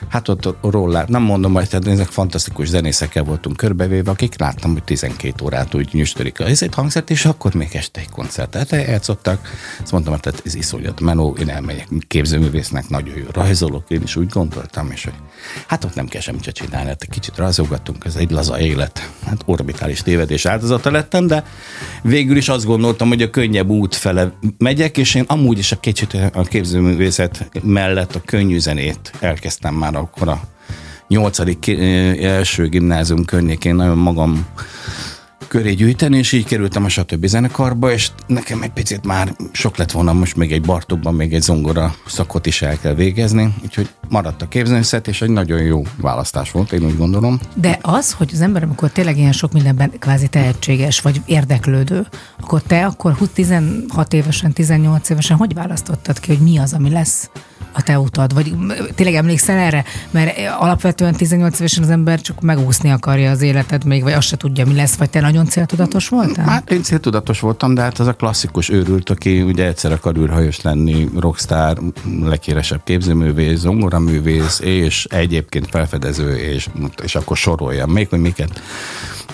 [0.08, 4.84] hát ott róla, nem mondom, hogy tehát ezek fantasztikus zenészekkel voltunk körbevéve, akik láttam, hogy
[4.84, 9.50] 12 órát úgy nyüstörik a ezért hangszert, és akkor még este egy koncertet eljátszottak.
[9.82, 14.16] Azt mondtam, hogy tehát ez iszonyat menó, én elmegyek képzőművésznek, nagyon jó rajzolok, én is
[14.16, 15.14] úgy gondoltam, és hogy
[15.66, 19.10] hát ott nem kell semmit se csinálni, hát egy kicsit rajzolgattunk, ez egy laza élet.
[19.26, 21.44] Hát orbitális tévedés áldozata lettem, de
[22.02, 25.80] végül is azt gondoltam, hogy a könnyebb út fele megyek, és én amúgy is a
[25.80, 30.40] kicsit a képzőművészet mellett a könnyű zenét elkezdtem már akkor a
[31.08, 31.68] nyolcadik
[32.22, 34.46] első gimnázium környékén nagyon magam
[35.50, 37.26] köré gyűjteni, és így kerültem a stb.
[37.26, 41.42] zenekarba, és nekem egy picit már sok lett volna most még egy Bartókban, még egy
[41.42, 46.50] zongora szakot is el kell végezni, úgyhogy maradt a képzőművészet, és egy nagyon jó választás
[46.50, 47.40] volt, én úgy gondolom.
[47.54, 52.06] De az, hogy az ember, amikor tényleg ilyen sok mindenben kvázi tehetséges, vagy érdeklődő,
[52.40, 56.90] akkor te akkor 20 16 évesen, 18 évesen hogy választottad ki, hogy mi az, ami
[56.90, 57.30] lesz
[57.72, 58.34] a te utad?
[58.34, 58.54] Vagy
[58.94, 59.84] tényleg emlékszel erre?
[60.10, 64.36] Mert alapvetően 18 évesen az ember csak megúszni akarja az életed még, vagy azt se
[64.36, 66.44] tudja, mi lesz, vagy te nagyon céltudatos voltál?
[66.44, 70.60] Hát én céltudatos voltam, de hát az a klasszikus őrült, aki ugye egyszer akar űrhajós
[70.60, 71.78] lenni, rockstar,
[72.22, 76.68] leghíresebb képzőművész, zongoraművész, és egyébként felfedező, és,
[77.02, 78.62] és akkor soroljam még, hogy miket.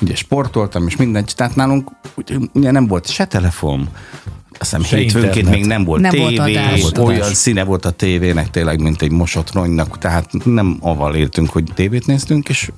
[0.01, 1.91] Ugye sportoltam, és mindent, tehát nálunk
[2.53, 3.89] ugye nem volt se telefon,
[4.59, 5.59] azt hiszem Se hétfőnként internet.
[5.61, 6.93] még nem volt Nem tévé, volt adás.
[6.99, 11.65] Olyan színe volt a tévének tényleg, mint egy mosott ronynak, tehát nem avval éltünk, hogy
[11.75, 12.71] tévét néztünk, és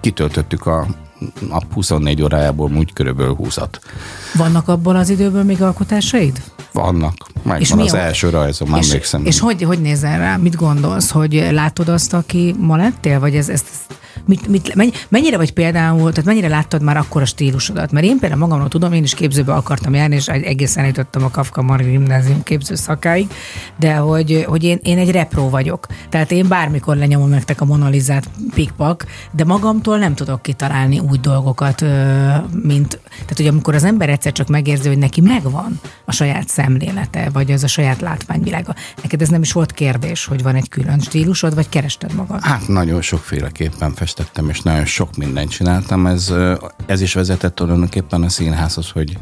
[0.00, 0.86] kitöltöttük a
[1.48, 3.68] nap 24 órájából úgy körülbelül 20-at.
[4.34, 6.42] Vannak abból az időből még alkotásaid?
[6.72, 7.14] Vannak.
[7.34, 9.24] Megvan És az a- első rajzom, és, emlékszem.
[9.24, 10.36] és hogy, hogy nézel rá?
[10.36, 11.10] Mit gondolsz?
[11.10, 13.20] Hogy látod azt, aki ma lettél?
[13.20, 17.22] Vagy ez, ezt, ezt mit, mit, mennyi, mennyire vagy például, tehát mennyire láttad már akkor
[17.22, 17.92] a stílusodat?
[17.92, 21.62] Mert én például magamról tudom, én is képzőbe akartam járni, és egészen eljutottam a Kafka
[21.62, 23.28] Margit Gimnázium képző szakáig,
[23.78, 25.86] de hogy, hogy én, én egy repró vagyok.
[26.08, 31.80] Tehát én bármikor lenyomom nektek a Monalizát pikpak, de magamtól nem tudok kitalálni úgy dolgokat,
[32.62, 37.30] mint, tehát hogy amikor az ember egyszer csak megérzi, hogy neki megvan a saját szemlélete,
[37.32, 38.74] vagy az a saját látványvilága.
[39.02, 42.42] Neked ez nem is volt kérdés, hogy van egy külön stílusod, vagy kerested magad?
[42.42, 46.06] Hát nagyon sokféleképpen festettem, és nagyon sok mindent csináltam.
[46.06, 46.32] Ez,
[46.86, 49.18] ez is vezetett tulajdonképpen a színházhoz, hogy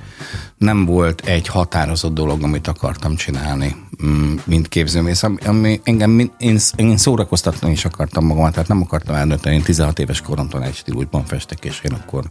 [0.59, 5.23] nem volt egy határozott dolog, amit akartam csinálni, mm, mint képzőmész.
[5.23, 10.21] Ami, engem, én, én szórakoztatni is akartam magamat, tehát nem akartam eldönteni, én 16 éves
[10.21, 12.31] koromtól egy stílusban festek, és én akkor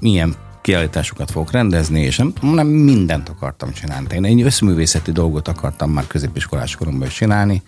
[0.00, 4.06] milyen kiállításokat fogok rendezni, és nem, nem mindent akartam csinálni.
[4.14, 7.62] Én egy összművészeti dolgot akartam már középiskolás koromban is csinálni,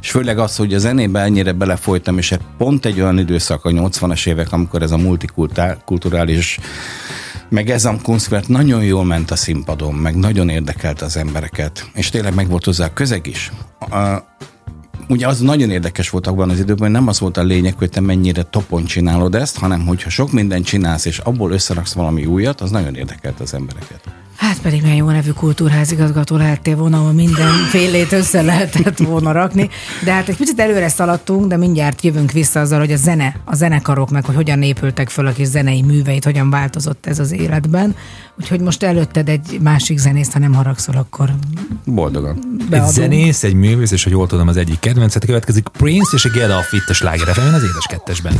[0.00, 4.26] és főleg az, hogy a zenébe ennyire belefolytam, és pont egy olyan időszak, a 80-as
[4.26, 6.58] évek, amikor ez a multikulturális
[7.48, 12.10] meg ez a Kunstwerk nagyon jól ment a színpadon, meg nagyon érdekelte az embereket, és
[12.10, 13.52] tényleg meg volt hozzá a közeg is.
[13.78, 13.96] A,
[15.08, 17.90] ugye az nagyon érdekes volt abban az időben, hogy nem az volt a lényeg, hogy
[17.90, 22.60] te mennyire topon csinálod ezt, hanem hogyha sok mindent csinálsz, és abból összeraksz valami újat,
[22.60, 24.19] az nagyon érdekelt az embereket.
[24.40, 29.68] Hát pedig milyen jó nevű kultúrházigazgató lehettél volna, ahol minden félét össze lehetett volna rakni.
[30.04, 33.54] De hát egy picit előre szaladtunk, de mindjárt jövünk vissza azzal, hogy a zene, a
[33.54, 37.94] zenekarok meg, hogy hogyan épültek föl a kis zenei műveit, hogyan változott ez az életben.
[38.38, 41.30] Úgyhogy most előtted egy másik zenészt, ha nem haragszol, akkor
[41.84, 42.38] Boldogan.
[42.60, 42.92] Egy beadunk.
[42.92, 46.50] zenész, egy művész, és hogy jól tudom, az egyik kedvencet következik Prince és a Get
[46.50, 48.34] Off itt a Sláger FM-en, az édes kettesben.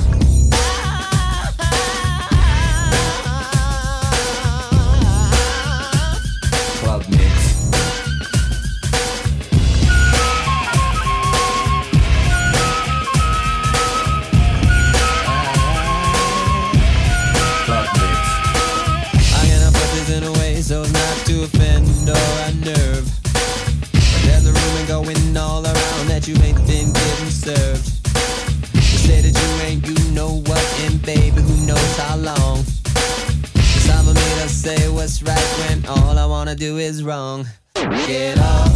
[36.60, 37.46] Do is wrong.
[37.74, 38.70] Get up,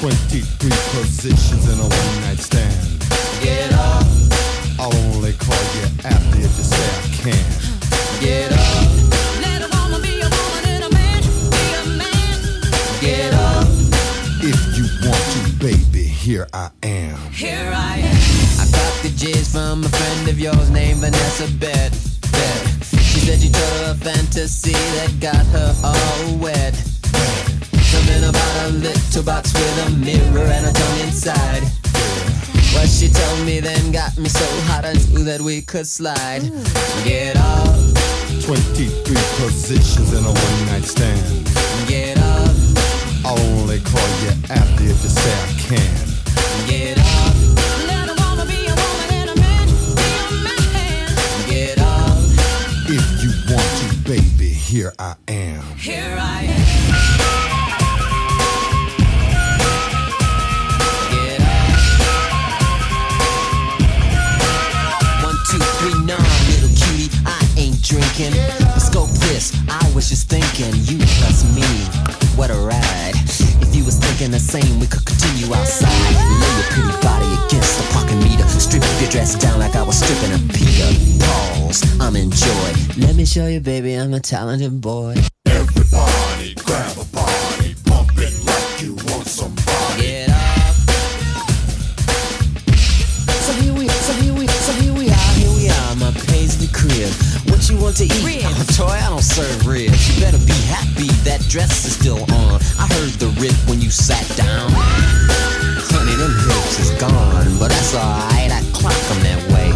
[0.00, 0.42] 23
[0.90, 2.74] positions in a one night stand.
[3.40, 4.04] get up,
[4.80, 7.46] I'll only call you after if you say I can.
[8.20, 8.90] get up,
[9.46, 12.40] Let a woman be a woman and a man be a man.
[13.00, 13.68] get up.
[14.42, 17.16] If you want to, baby, here I am.
[17.30, 18.16] Here I am.
[18.58, 21.92] I got the jizz from a friend of yours named Vanessa Bet.
[22.32, 22.66] Bet.
[23.06, 26.74] She said you told her a fantasy that got her all wet.
[27.94, 31.62] Something about a little box with a mirror and a tongue inside.
[32.74, 36.42] What she told me then got me so hot I knew that we could slide.
[37.04, 37.78] Get up,
[38.42, 41.46] 23 positions in a one night stand.
[41.86, 42.54] get up,
[43.24, 46.04] I'll only call you after if you say I can.
[46.66, 47.34] get up,
[47.86, 50.42] Let a woman be a woman and a man be a
[50.74, 51.06] man.
[51.48, 52.18] get up.
[52.90, 55.62] If you want to, baby, here I am.
[55.78, 56.63] Here I am.
[68.20, 68.80] Ain't drinking.
[68.80, 69.52] Scope this.
[69.68, 71.66] I was just thinking, you plus me.
[72.36, 73.14] What a ride.
[73.62, 75.88] If you was thinking the same, we could continue outside.
[75.88, 78.46] Lay your pretty body against the parking meter.
[78.48, 80.90] Strip your dress down like I was stripping a Peter.
[81.24, 82.00] Pause.
[82.00, 82.30] I'm in.
[82.98, 85.16] Let me show you, baby, I'm a talented boy.
[85.46, 87.04] Everybody grab a
[97.74, 98.44] you want to eat?
[98.44, 100.14] I'm a toy, I don't serve ribs.
[100.14, 102.60] You better be happy that dress is still on.
[102.78, 104.70] I heard the rip when you sat down.
[105.90, 108.50] Honey, them hips is gone, but that's alright.
[108.50, 109.70] I clock 'em that way.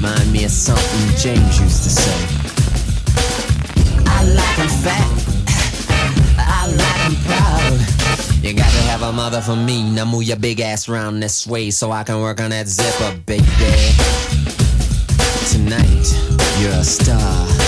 [0.00, 2.18] Mind me of something James used to say.
[4.06, 5.08] I like 'em fat.
[6.38, 8.44] I like proud.
[8.44, 9.90] You got to have a mother for me.
[9.90, 13.12] Now move your big ass round this way so I can work on that zipper,
[13.26, 14.49] baby.
[15.48, 16.14] Tonight,
[16.60, 17.59] you're a star.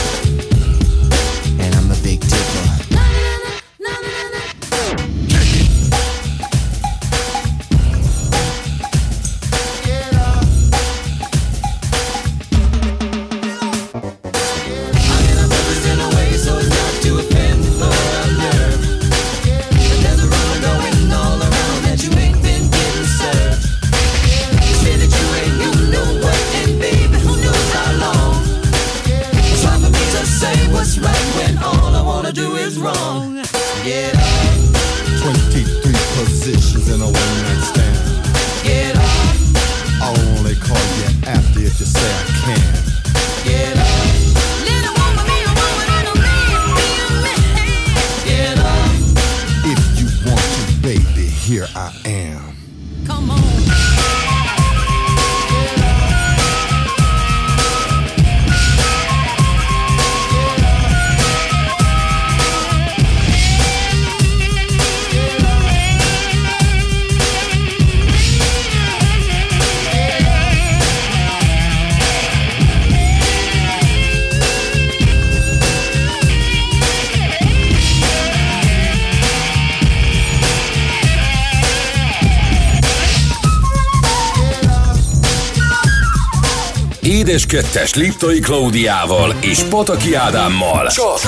[87.33, 90.87] Édes kettes Liptai Klaudiával és Pataki Ádámmal.
[90.87, 91.21] Csak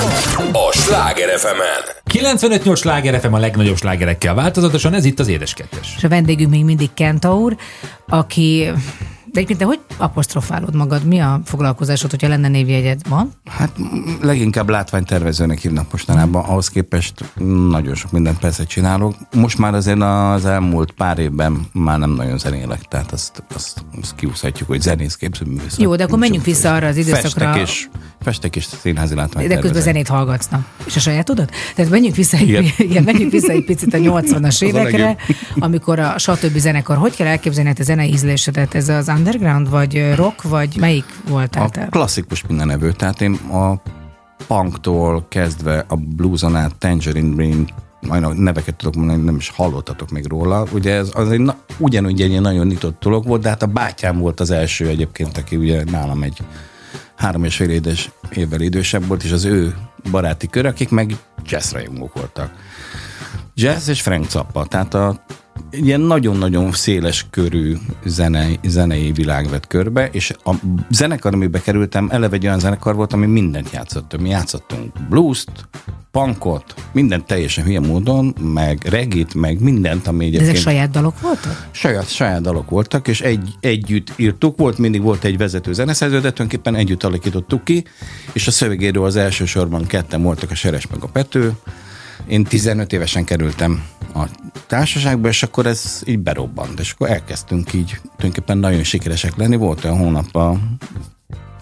[0.51, 1.61] a Sláger fm
[2.13, 5.93] 95-8 sláger FM a legnagyobb slágerekkel változatosan, ez itt az édes kettes.
[5.97, 7.55] És a vendégünk még mindig Kenta úr,
[8.07, 8.71] aki
[9.35, 11.05] De egyébként te hogy apostrofálod magad?
[11.05, 13.01] Mi a foglalkozásod, hogyha lenne névjegyed?
[13.09, 13.31] Van?
[13.45, 13.71] Hát
[14.21, 17.33] leginkább látványtervezőnek hívnak mostanában, ahhoz képest
[17.69, 19.15] nagyon sok mindent persze csinálok.
[19.33, 24.15] Most már azért az elmúlt pár évben már nem nagyon zenélek, tehát azt, azt, azt
[24.15, 25.77] kiúszhatjuk, hogy zenész képzőművész.
[25.77, 27.29] Jó, de akkor menjünk vissza arra az időszakra.
[27.29, 27.87] Festek és,
[28.21, 29.63] festek és színházi De látványtervezők.
[29.63, 30.65] közben zenét hallgatsz, na.
[30.85, 31.51] És a sajátodat?
[31.75, 33.03] Tehát menjünk vissza egy, igen.
[33.03, 35.15] Menjünk vissza egy picit a 80-as Az a évekre,
[35.59, 36.57] amikor a stb.
[36.57, 38.75] zenekar, hogy kell elképzelni a te zenei ízlésedet?
[38.75, 41.87] Ez az underground, vagy rock, vagy melyik voltál A te?
[41.91, 43.81] klasszikus minden nevű, tehát én a
[44.47, 47.65] punktól kezdve a blueson át Tangerine Dream,
[48.01, 50.65] majd neveket tudok mondani, nem is hallottatok még róla.
[50.71, 54.19] Ugye ez az egy, na, ugyanúgy egy nagyon nyitott dolog volt, de hát a bátyám
[54.19, 56.37] volt az első egyébként, aki ugye nálam egy
[57.15, 59.75] három és fél édes évvel idősebb volt, és az ő
[60.11, 61.15] baráti kör, akik meg
[61.45, 62.51] jazz rajongók voltak.
[63.53, 65.23] Jazz és Frank Zappa, tehát a
[65.71, 70.53] ilyen nagyon-nagyon széles körű zenei, zenei világ vett körbe, és a
[70.89, 74.21] zenekar, amiben kerültem, eleve egy olyan zenekar volt, ami mindent játszott.
[74.21, 75.67] Mi játszottunk blues-t,
[76.11, 80.49] punkot, mindent teljesen hülye módon, meg regit, meg mindent, ami egyébként...
[80.49, 81.67] ezek saját dalok voltak?
[81.71, 86.19] Saját, saját dalok voltak, és egy, együtt írtuk, volt, mindig volt egy vezető zeneszerző, de
[86.19, 87.83] tulajdonképpen együtt alakítottuk ki,
[88.33, 91.53] és a szövegéről az elsősorban ketten voltak, a Seres meg a Pető.
[92.27, 93.83] Én 15 évesen kerültem
[94.15, 94.29] a
[94.67, 99.55] társaságba, és akkor ez így berobbant, és akkor elkezdtünk így tulajdonképpen nagyon sikeresek lenni.
[99.55, 100.59] Volt olyan hónap a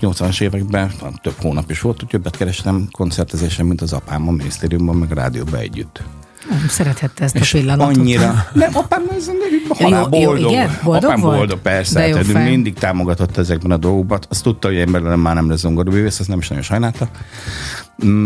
[0.01, 0.91] 80-as években,
[1.21, 5.15] több hónap is volt, hogy többet kerestem koncertezésen, mint az apám a minisztériumban, meg a
[5.15, 6.03] rádióban együtt.
[6.49, 7.97] Nem, szerethette ezt a És pillanatot.
[7.97, 8.45] annyira.
[8.53, 9.29] Nem, apám ez
[9.77, 10.51] halál Jó, jó, boldog.
[10.51, 10.77] igen?
[10.83, 11.37] Boldog apám volt?
[11.37, 11.99] boldog, persze.
[11.99, 14.19] De jó Tehát mindig támogatott ezekben a dolgokban.
[14.29, 17.09] Azt tudta, hogy én belőlem már nem lesz zongoraművész, ezt nem is nagyon sajnálta.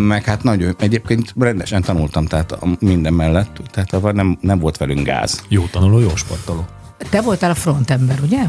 [0.08, 5.06] Meg hát nagyon, egyébként rendesen tanultam, tehát a- minden mellett, tehát nem, nem volt velünk
[5.06, 5.44] gáz.
[5.48, 6.66] Jó tanuló, jó sportoló.
[7.10, 8.40] Te voltál a frontember, ugye?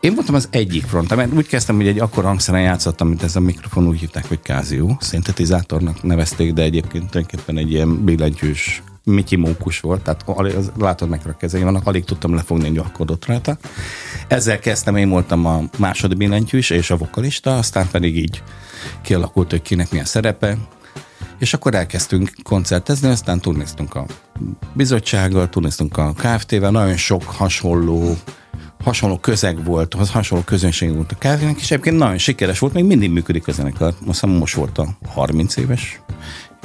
[0.00, 3.36] Én voltam az egyik front, mert úgy kezdtem, hogy egy akkor hangszeren játszottam, mint ez
[3.36, 8.82] a mikrofon, úgy hívták, hogy Casio, szintetizátornak nevezték, de egyébként tulajdonképpen egy ilyen billentyűs
[9.14, 13.26] Mityi mókus volt, tehát az, látod meg a kezei vannak, alig tudtam lefogni egy akkodot
[13.26, 13.58] rajta.
[14.28, 18.42] Ezzel kezdtem, én voltam a második billentyűs és a vokalista, aztán pedig így
[19.02, 20.56] kialakult, hogy kinek milyen szerepe,
[21.38, 24.06] és akkor elkezdtünk koncertezni, aztán turnéztunk a
[24.72, 28.16] bizottsággal, turnéztunk a KFT-vel, nagyon sok hasonló
[28.84, 32.84] hasonló közeg volt, az hasonló közönség volt a kávének, és egyébként nagyon sikeres volt, még
[32.84, 33.94] mindig működik a zenekar.
[34.06, 36.00] Hiszem most volt a 30 éves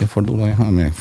[0.02, 0.92] évfordulója, ami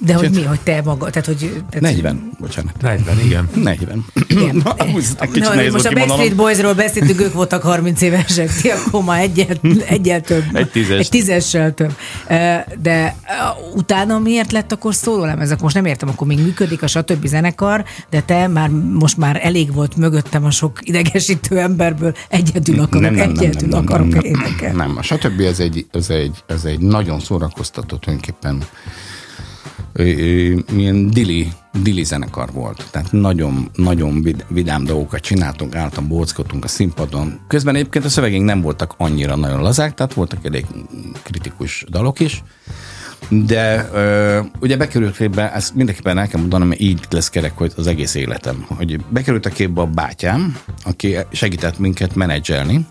[0.00, 1.62] De hogy mi, hogy te magad, tehát hogy...
[1.70, 2.80] Tehát 40, bocsánat.
[2.80, 3.48] 40, igen.
[3.54, 4.04] 40.
[4.28, 4.62] Igen.
[4.64, 6.34] Na, kicsit Na, nehéz most a Backstreet.
[6.36, 9.56] Boysról beszéltünk, ők voltak 30 évesek, ti akkor már egyel,
[9.86, 10.44] egyel több.
[10.52, 10.98] Egy tízes.
[10.98, 11.96] Egy tízessel több.
[12.82, 13.16] De
[13.74, 15.60] utána miért lett akkor szólólemezek?
[15.60, 17.26] Most nem értem, akkor még működik a stb.
[17.26, 23.18] zenekar, de te már most már elég volt mögöttem a sok idegesítő emberből, egyedül akarok,
[23.18, 24.76] egyedül akarok nem, énekelni.
[24.76, 25.40] nem, a stb.
[25.40, 28.64] Ez egy, ez egy, ez egy nagyon szórakoztató tulajdonképpen
[30.72, 31.52] milyen dili,
[31.82, 32.88] dili zenekar volt.
[32.90, 37.40] Tehát nagyon, nagyon vid- vidám dolgokat csináltunk, álltam, bóckodtunk a színpadon.
[37.48, 40.66] Közben egyébként a szövegeink nem voltak annyira nagyon lazák, tehát voltak elég
[41.22, 42.42] kritikus dalok is.
[43.28, 47.72] De ö, ugye bekerült képbe, ezt mindenképpen el kell mondanom, mert így lesz kerek hogy
[47.76, 52.86] az egész életem, hogy bekerült a képbe a bátyám, aki segített minket menedzselni,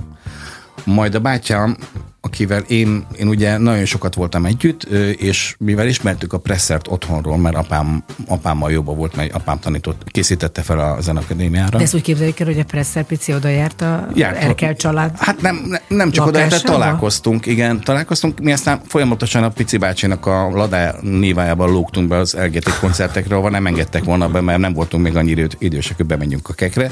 [0.86, 1.78] majd a bátyám,
[2.26, 4.84] akivel én, én ugye nagyon sokat voltam együtt,
[5.18, 10.62] és mivel ismertük a presszert otthonról, mert apám, apámmal jobban volt, mert apám tanított, készítette
[10.62, 11.78] fel a zenakadémiára.
[11.78, 14.38] De ezt úgy képzeljük el, hogy a Presser Pici oda járt a Járt.
[14.38, 15.12] Erkel család.
[15.18, 16.72] Hát nem, ne- nem csak oda, de lakásába?
[16.72, 18.40] találkoztunk, igen, találkoztunk.
[18.40, 23.50] Mi aztán folyamatosan a Pici bácsinak a Ladá nívájában lógtunk be az LGT koncertekre, ahol
[23.50, 26.92] nem engedtek volna be, mert nem voltunk még annyira idősek, hogy bemenjünk a kekre.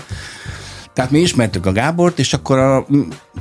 [0.94, 2.78] Tehát mi ismertük a Gábort, és akkor a,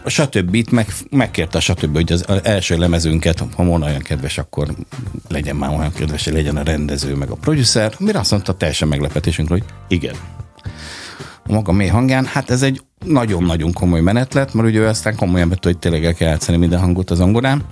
[0.05, 0.71] a stb.
[0.71, 1.95] meg, megkérte a stb.
[1.95, 4.69] hogy az, első lemezünket, ha volna olyan kedves, akkor
[5.29, 7.95] legyen már olyan kedves, hogy legyen a rendező, meg a producer.
[7.99, 10.15] Mire azt mondta teljesen meglepetésünkre, hogy igen
[11.47, 15.17] a maga mély hangján, hát ez egy nagyon-nagyon komoly menet lett, mert ugye ő aztán
[15.17, 17.63] komolyan vett, hogy tényleg el kell játszani minden hangot az zongorán.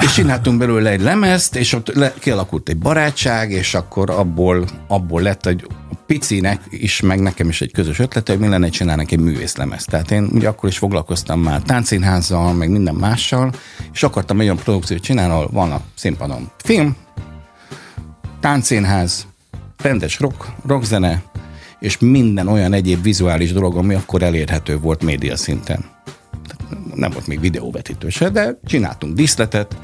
[0.00, 5.22] És csináltunk belőle egy lemezt, és ott le, kialakult egy barátság, és akkor abból, abból
[5.22, 5.54] lett, a
[6.06, 9.88] picinek is, meg nekem is egy közös ötlet, hogy mi lenne csinálni egy művészlemezt.
[9.90, 13.52] Tehát én ugye akkor is foglalkoztam már táncszínházzal, meg minden mással,
[13.92, 16.96] és akartam egy olyan produkciót csinálni, ahol van a színpadon film,
[18.40, 19.26] táncszínház,
[19.82, 21.22] rendes rock, rockzene,
[21.80, 25.84] és minden olyan egyéb vizuális dolog, ami akkor elérhető volt média szinten.
[26.94, 29.76] Nem volt még videóvetítő se, de csináltunk díszletet,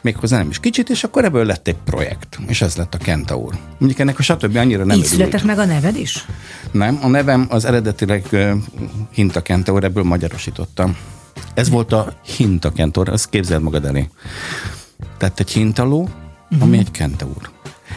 [0.00, 3.54] méghozzá nem is kicsit, és akkor ebből lett egy projekt, és ez lett a Kentaur.
[3.78, 4.56] Mondjuk ennek a stb.
[4.56, 6.26] annyira nem Így született meg a neved is?
[6.70, 8.52] Nem, a nevem az eredetileg uh,
[9.12, 10.96] Hinta Kentaur, ebből magyarosítottam.
[11.54, 14.08] Ez volt a Hinta Kentaur, azt képzeld magad elé.
[15.18, 16.62] Tehát egy hintaló, uh-huh.
[16.62, 17.50] ami egy kentaur.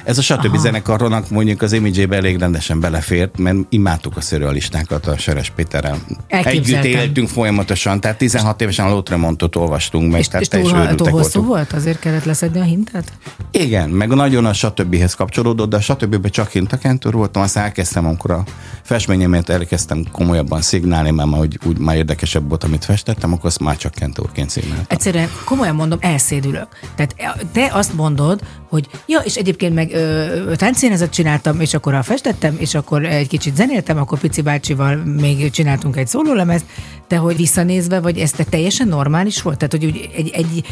[0.04, 0.58] Ez a stb.
[0.58, 5.98] zenekarnak mondjuk az image elég rendesen belefért, mert imádtuk a szörrealistákat a Seres Péterrel.
[6.28, 11.44] Együtt éltünk folyamatosan, tehát 16 évesen Lotremontot olvastunk meg, És, tehát és túl, túl hosszú
[11.44, 11.74] volt?
[11.74, 13.12] Azért kellett leszedni a hintát?
[13.52, 18.32] Igen, meg nagyon a stb-hez kapcsolódott, de a stb csak hintakentőr voltam, aztán elkezdtem, amikor
[18.32, 18.44] a
[18.82, 23.60] festményemet elkezdtem komolyabban szignálni, mert már úgy, úgy már érdekesebb volt, amit festettem, akkor azt
[23.60, 24.86] már csak kentőrként szignáltam.
[24.88, 26.68] Egyszerűen komolyan mondom, elszédülök.
[26.96, 31.94] Tehát e, te azt mondod, hogy ja, és egyébként meg ö, táncszínezetet csináltam, és akkor
[31.94, 36.66] ha festettem, és akkor egy kicsit zenéltem, akkor Pici bácsival még csináltunk egy szólólemezt,
[37.08, 39.58] de hogy visszanézve, vagy ez te teljesen normális volt?
[39.58, 40.64] Tehát, hogy egy, egy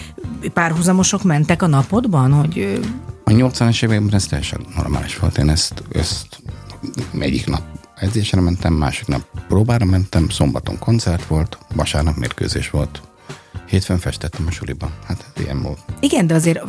[0.54, 2.80] párhuzamosok mentek a napodban, hogy
[3.24, 5.38] A 80-as években ez teljesen normális volt.
[5.38, 6.42] Én ezt, ezt
[7.20, 7.62] egyik nap
[7.96, 13.02] edzésre mentem, másik nap próbára mentem, szombaton koncert volt, vasárnap mérkőzés volt.
[13.72, 14.92] Hétfőn festettem a suliba.
[15.06, 15.80] Hát ez ilyen volt.
[16.00, 16.60] Igen, de azért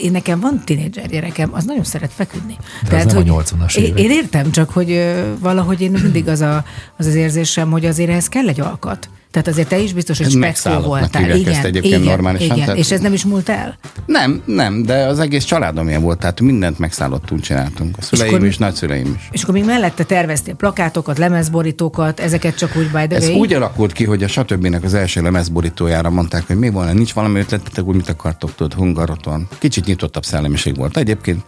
[0.00, 2.56] én nekem van tinédzser gyerekem, az nagyon szeret feküdni.
[2.88, 3.98] De az nem a 80-as én, évek.
[3.98, 6.64] én értem, csak hogy valahogy én mindig az, a,
[6.96, 9.08] az az érzésem, hogy azért ehhez kell egy alkat.
[9.30, 11.36] Tehát azért te is biztos, hogy megszállottnak voltál.
[11.36, 12.58] Igen, ezt egyébként igen, normálisan, igen.
[12.58, 13.78] tehát- És ez nem is múlt el?
[14.06, 17.96] Nem, nem, de az egész családom ilyen volt, tehát mindent megszállottul csináltunk.
[17.98, 19.28] A szüleim akkor- is, nagyszüleim is.
[19.32, 23.38] És akkor még mellette terveztél plakátokat, lemezborítókat, ezeket csak úgy by the Ez way.
[23.38, 24.76] úgy alakult ki, hogy a stb.
[24.84, 29.48] az első lemezborítójára mondták, hogy mi van, nincs valami ötletetek, úgy mit akartok, tudod, hungaroton.
[29.58, 31.42] Kicsit nyitottabb szellemiség volt egyébként.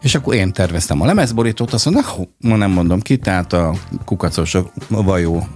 [0.00, 3.74] És akkor én terveztem a lemezborítót, azt mondta, hú, ma nem mondom ki, tehát a
[4.04, 5.46] kukacos a vajó,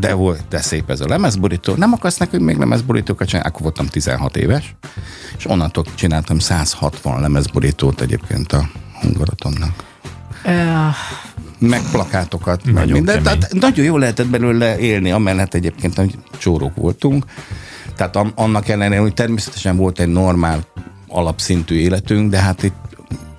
[0.00, 1.74] de volt, de szép ez a lemezborító.
[1.74, 3.48] Nem akarsz nekünk még lemezborítókat csinálni?
[3.48, 4.74] Akkor voltam 16 éves,
[5.38, 8.68] és onnantól csináltam 160 lemezborítót egyébként a
[9.00, 9.92] hungarotonnak
[10.44, 10.88] Ö,
[11.58, 13.22] meg plakátokat, meg Nagyon minden.
[13.22, 13.38] kemény.
[13.38, 17.24] Tehát nagyon jól lehetett belőle élni, amellett egyébként, hogy csórók voltunk.
[17.96, 20.64] Tehát annak ellenére, hogy természetesen volt egy normál
[21.08, 22.74] alapszintű életünk, de hát itt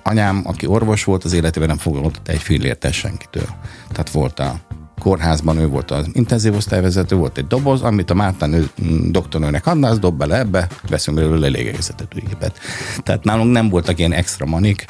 [0.06, 3.48] anyám, aki orvos volt, az életében nem fogadott egy fillért el senkitől.
[3.88, 4.60] Tehát volt a
[4.98, 9.66] kórházban, ő volt az intenzív osztályvezető, volt egy doboz, amit a Mártán ő, mm, doktornőnek
[9.66, 12.58] adná, az dob bele ebbe, veszünk belőle lélegeztető gépet.
[13.02, 14.84] Tehát nálunk nem voltak ilyen extra manik,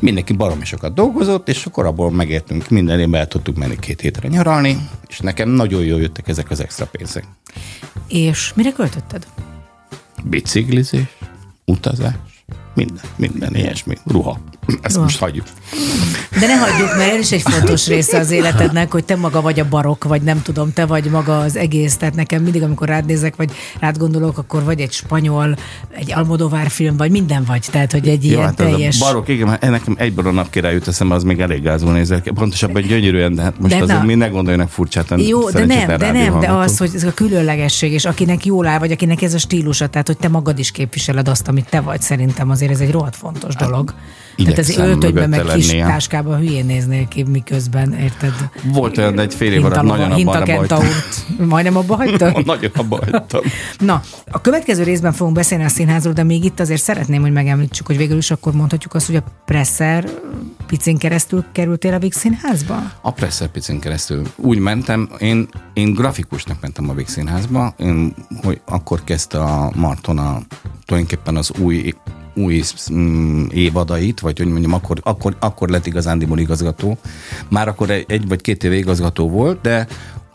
[0.00, 4.28] mindenki baromi sokat dolgozott, és akkor abból megértünk, minden évben el tudtuk menni két hétre
[4.28, 7.24] nyaralni, és nekem nagyon jól jöttek ezek az extra pénzek.
[8.08, 9.26] és mire költötted?
[10.24, 11.18] Biciklizés,
[11.64, 12.33] utazás,
[12.74, 14.38] minden, minden ilyesmi, ruha.
[14.80, 15.04] Ezt Ruha.
[15.04, 15.46] most hagyjuk.
[16.40, 19.60] De ne hagyjuk, mert ez is egy fontos része az életednek, hogy te maga vagy
[19.60, 21.96] a barok, vagy nem tudom, te vagy maga az egész.
[21.96, 25.56] Tehát nekem mindig, amikor rád nézek, vagy rád gondolok, akkor vagy egy spanyol,
[25.90, 27.66] egy Almodovár film, vagy minden vagy.
[27.70, 29.00] Tehát, hogy egy ilyen hát teljes...
[29.00, 32.30] a barok, igen, nekem egyből a napkirály jut eszembe, az még elég gázul nézek.
[32.34, 35.14] Pontosabban gyönyörűen, de hát most De de azért na- mi ne gondoljanak furcsát.
[35.16, 36.60] Jó, de nem, de nem, de rádióhallgatók.
[36.60, 40.06] az, hogy ez a különlegesség, és akinek jól áll, vagy akinek ez a stílusa, tehát
[40.06, 43.54] hogy te magad is képviseled azt, amit te vagy, szerintem azért ez egy rohadt fontos
[43.54, 43.94] dolog.
[44.36, 48.32] Tehát ez igyekszem öltönyben, meg mögötte kis táskában hülyén néznél ki, miközben, érted?
[48.64, 50.84] Volt olyan, egy fél év alatt nagyon abban abba hagytam.
[51.48, 52.44] Majdnem abba hagytad?
[52.46, 53.40] Nagyon abba hagytam.
[53.78, 57.86] Na, a következő részben fogunk beszélni a színházról, de még itt azért szeretném, hogy megemlítsük,
[57.86, 60.08] hogy végül is akkor mondhatjuk azt, hogy a Presser
[60.66, 62.92] picin keresztül kerültél a Vix Színházba?
[63.00, 69.04] A Presser picin keresztül úgy mentem, én, én grafikusnak mentem a Végszínházba, én, hogy akkor
[69.04, 70.40] kezdte a Marton a,
[70.84, 71.94] tulajdonképpen az új
[72.34, 72.62] új
[72.92, 76.98] mm, évadait, vagy hogy mondjam, akkor, akkor, akkor lett igazándiból igazgató.
[77.48, 79.86] Már akkor egy, vagy két éve igazgató volt, de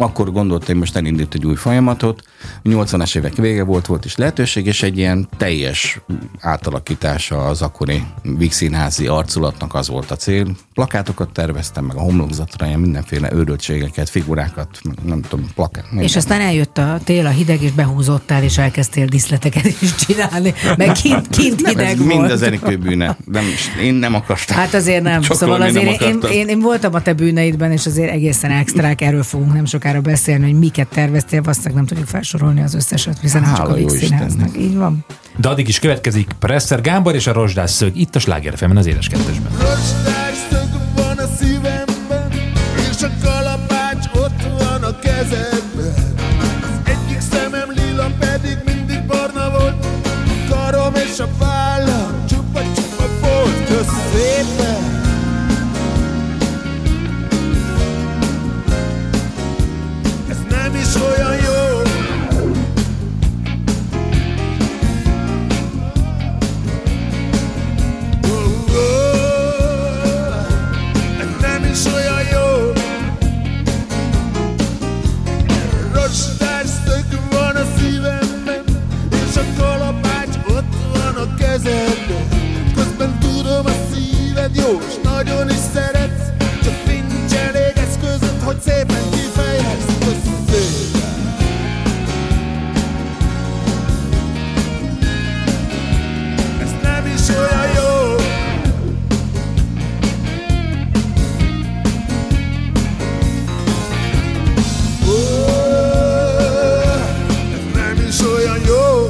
[0.02, 2.22] akkor gondolta, hogy most elindít egy új folyamatot.
[2.64, 6.00] 80-as évek vége volt, volt is lehetőség, és egy ilyen teljes
[6.40, 8.04] átalakítása az akkori
[8.38, 10.48] Víg Színházi arculatnak az volt a cél.
[10.74, 15.84] Plakátokat terveztem, meg a homlokzatra ilyen mindenféle őröltségeket, figurákat, nem tudom, plakát.
[15.84, 16.10] És minden.
[16.16, 21.28] aztán eljött a tél, a hideg, és behúzottál, és elkezdtél diszleteket is csinálni, meg kint,
[21.30, 22.32] kint nem, hideg ez mind volt.
[22.32, 23.18] az Enikő bűne.
[23.26, 23.44] Nem,
[23.82, 24.58] én nem akartam.
[24.58, 25.22] Hát azért nem.
[25.30, 26.32] Csokolni szóval nem azért én, akartam.
[26.32, 30.44] én, én, voltam a te bűneidben, és azért egészen extrák, erről fogunk nem sokára beszélni,
[30.44, 33.88] hogy miket terveztél, valószínűleg nem tudjuk felsorolni az összeset, hiszen nem csak a Hála jó
[33.88, 34.58] Víg Színháznak.
[34.58, 35.06] Így van.
[35.38, 39.08] De addig is következik Presser Gábor és a Rozsdás Szög itt a Sláger az édes
[39.08, 39.52] kettesben.
[40.50, 42.32] Szög van a szívemben,
[42.92, 45.69] és a kalapács ott van a kezedben.
[97.30, 98.16] Is olyan jó.
[105.08, 105.18] Ó,
[107.54, 109.08] ez nem is olyan jó.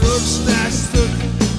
[0.00, 1.10] Rostás szög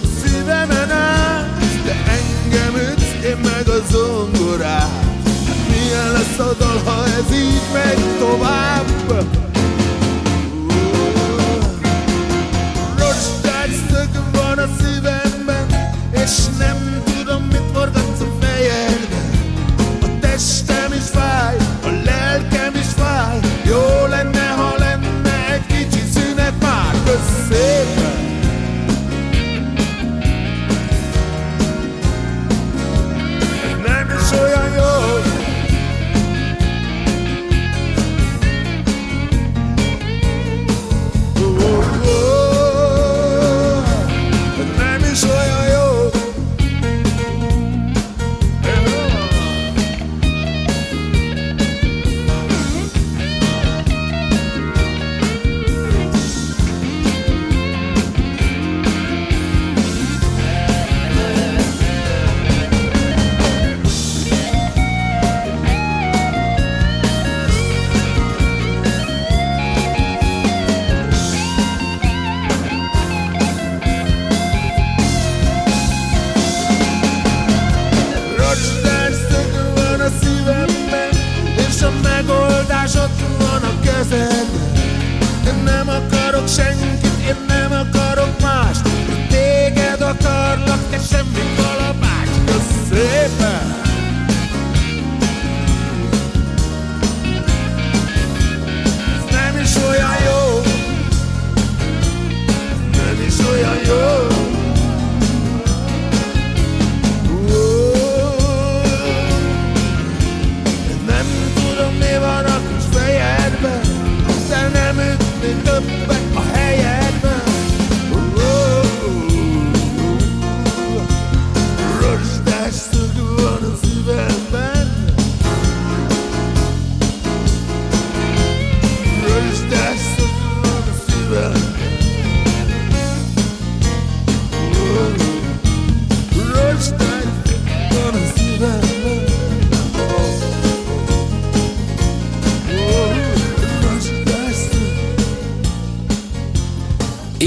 [0.04, 4.90] a szívemen át De engem ütsz, én meg a zongorát.
[5.48, 9.03] Hát milyen lesz a dal, ha ez így megy tovább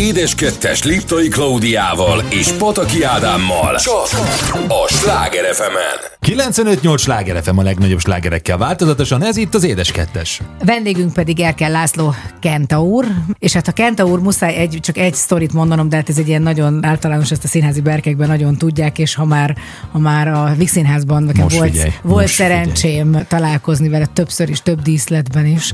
[0.06, 3.76] Édes kettes Liptai Klaudiával és Pataki Ádámmal.
[3.76, 4.08] Csak
[4.68, 6.05] a Sláger fm
[6.36, 10.40] 95-8 sláger FM a legnagyobb slágerekkel változatosan, ez itt az Édes Kettes.
[10.64, 13.06] Vendégünk pedig Elkel László Kentaur,
[13.38, 16.42] és hát a Kentaur muszáj egy, csak egy sztorit mondanom, de hát ez egy ilyen
[16.42, 19.56] nagyon általános, ezt a színházi berkekben nagyon tudják, és ha már,
[19.92, 24.60] ha már a Vix Színházban nekem Most volt, figyelj, volt szerencsém találkozni vele többször is,
[24.62, 25.72] több díszletben is,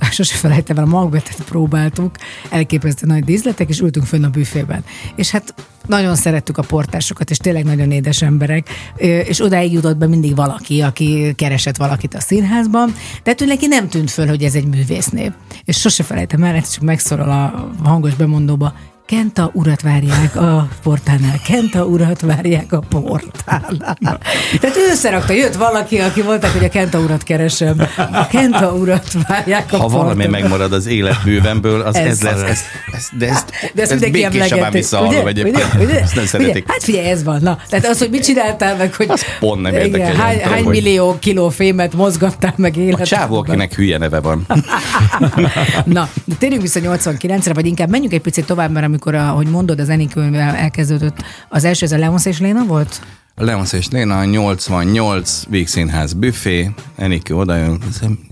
[0.10, 2.14] sose felejtem el, a magbetet próbáltuk,
[2.48, 4.84] elképesztő nagy díszletek, és ültünk fönn a büfében.
[5.14, 5.54] És hát
[5.90, 10.80] nagyon szerettük a portásokat, és tényleg nagyon édes emberek, és odáig jutott be mindig valaki,
[10.80, 15.32] aki keresett valakit a színházban, de ettől neki nem tűnt föl, hogy ez egy művésznév.
[15.64, 18.72] És sose felejtem el, csak megszólal a hangos bemondóba,
[19.10, 24.18] Kenta urat várják a portálnál, Kenta urat várják a portálnál.
[24.60, 27.76] Tehát ő összerakta, jött valaki, aki mondták, hogy a Kenta urat keresem.
[28.12, 30.40] A Kenta urat várják a Ha valami portálnál.
[30.40, 32.42] megmarad az életművemből, az Ez ez, lesz.
[32.42, 32.60] Ez,
[32.92, 34.70] ez, de ezt, De ezt ezt emlegeti.
[34.70, 35.90] visszahallom egyébként.
[35.90, 36.64] Ezt nem szeretik.
[36.70, 37.38] Hát figyelj, ez van.
[37.42, 40.64] Na, tehát az, hogy mit csináltál meg, hogy Az pont nem érdekel, hány, tudom, hány
[40.64, 43.06] hogy- millió kiló fémet mozgattál meg A életedben.
[43.06, 44.46] csávó, akinek hülye neve van.
[45.84, 46.08] Na,
[46.38, 50.54] térjünk vissza 89-re, vagy inkább menjünk egy picit tovább, mert amikor, ahogy mondod, az Enikővel
[50.54, 53.00] elkezdődött, az első, ez a Leonsz és Léna volt?
[53.34, 57.82] A Leonsz és Léna 88 Vígszínház büfé, Enikő odajön,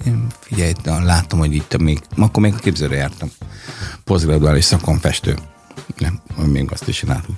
[0.06, 3.30] én figyelj, látom, hogy itt még, akkor még képzőre jártam.
[4.04, 5.36] Posztgraduális szakon festő.
[5.96, 7.36] Nem, még azt is csináltuk.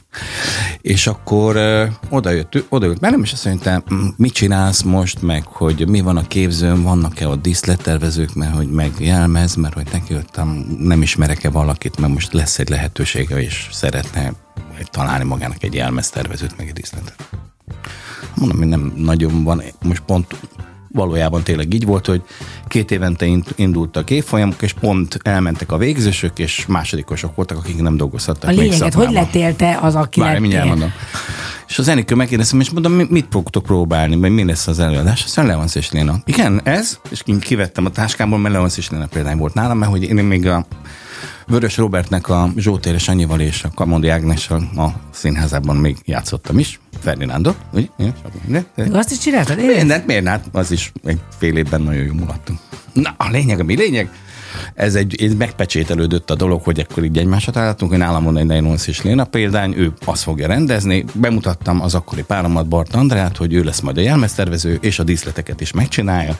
[0.80, 5.22] És akkor uh, oda jött, oda jött velem, és azt mondta, "Mm, mit csinálsz most,
[5.22, 9.88] meg hogy mi van a képzőn, vannak-e ott díszlettervezők, mert hogy meg jelmez, mert hogy
[9.92, 14.32] neki jöttem, nem ismerek-e valakit, mert most lesz egy lehetősége, és szeretne
[14.90, 17.28] találni magának egy jelmeztervezőt, meg egy díszletet.
[18.34, 20.36] Mondom, hogy nem nagyon van, most pont
[20.92, 22.22] valójában tényleg így volt, hogy
[22.68, 27.96] két évente ind- indultak évfolyamok, és pont elmentek a végzősök, és másodikosok voltak, akik nem
[27.96, 30.92] dolgozhattak A lényeget, hogy lettél te az, aki Várj, mindjárt mondom.
[31.68, 35.24] És az Enikő megkérdeztem, és mondom, mi- mit fogtok próbálni, vagy mi lesz az előadás?
[35.24, 36.16] Aztán Leonsz és Léna.
[36.24, 36.98] Igen, ez?
[37.10, 40.14] És ki- kivettem a táskámból, mert Leonsz és Léna példány volt nálam, mert hogy én
[40.24, 40.66] még a
[41.46, 46.80] Vörös Robertnek a Zsótér és Annyival és a Kamondi Ágnessel a színházában még játszottam is.
[47.00, 48.62] Ferdinándot, ugye?
[48.92, 49.58] Azt is csináltad?
[49.58, 49.76] Én?
[49.76, 50.26] Mindent, miért?
[50.26, 52.58] Hát az is egy fél évben nagyon jó mulattunk.
[52.92, 54.10] Na, a lényeg, ami lényeg,
[54.74, 58.86] ez egy, ez megpecsételődött a dolog, hogy akkor így egymásra találtunk, nálam van egy Nejnonsz
[58.86, 61.04] és Léna példány, ő azt fogja rendezni.
[61.14, 65.60] Bemutattam az akkori páromat, Bart Andrát, hogy ő lesz majd a jelmeztervező, és a díszleteket
[65.60, 66.38] is megcsinálja.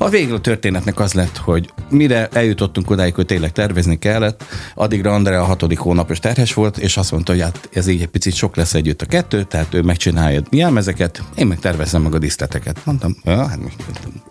[0.00, 4.44] A végül a történetnek az lett, hogy mire eljutottunk odáig, hogy tényleg tervezni kellett,
[4.74, 8.08] addigra Andrea a hatodik hónapos terhes volt, és azt mondta, hogy hát ez így egy
[8.08, 12.14] picit sok lesz együtt a kettő, tehát ő megcsinálja a jelmezeket, én meg tervezem meg
[12.14, 12.80] a díszleteket.
[12.84, 13.58] Mondtam, hát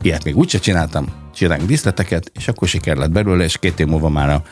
[0.01, 4.09] ilyet még úgyse csináltam, csináljunk díszleteket, és akkor siker lett belőle, és két év múlva
[4.09, 4.43] már a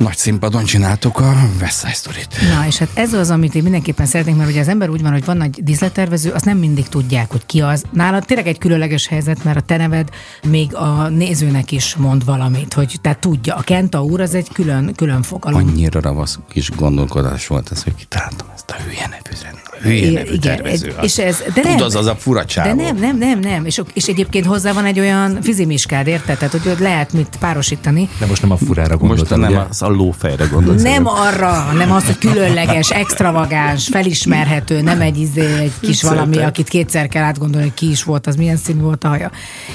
[0.00, 2.36] nagy színpadon csináltuk a West Side Story-t.
[2.54, 5.12] Na, és hát ez az, amit én mindenképpen szeretnék, mert ugye az ember úgy van,
[5.12, 7.84] hogy van nagy díszlettervező, azt nem mindig tudják, hogy ki az.
[7.92, 10.08] Nálad tényleg egy különleges helyzet, mert a te neved
[10.48, 13.54] még a nézőnek is mond valamit, hogy tehát tudja.
[13.54, 15.68] A Kenta úr az egy külön, külön fogalom.
[15.68, 19.30] Annyira ravasz kis gondolkodás volt ez, hogy kitaláltam ezt a hülye nevű,
[19.82, 20.94] hülye nevű igen, tervező.
[21.02, 21.82] és ez- de Tud nem.
[21.82, 23.64] az az a fura De nem, nem, nem, nem.
[23.64, 26.38] És, és egyébként hozzá van egy olyan fizimiskád, érted?
[26.38, 28.08] Tehát, hogy lehet mit párosítani.
[28.18, 29.60] De most nem a furára Most gondoltam, nem ugye?
[29.68, 30.82] az a lófejre gondolsz.
[30.82, 36.68] Nem arra, hanem az, hogy különleges, extravagáns, felismerhető, nem egy izé, egy kis valami, akit
[36.68, 39.30] kétszer kell átgondolni, hogy ki is volt, az milyen színű volt a haja.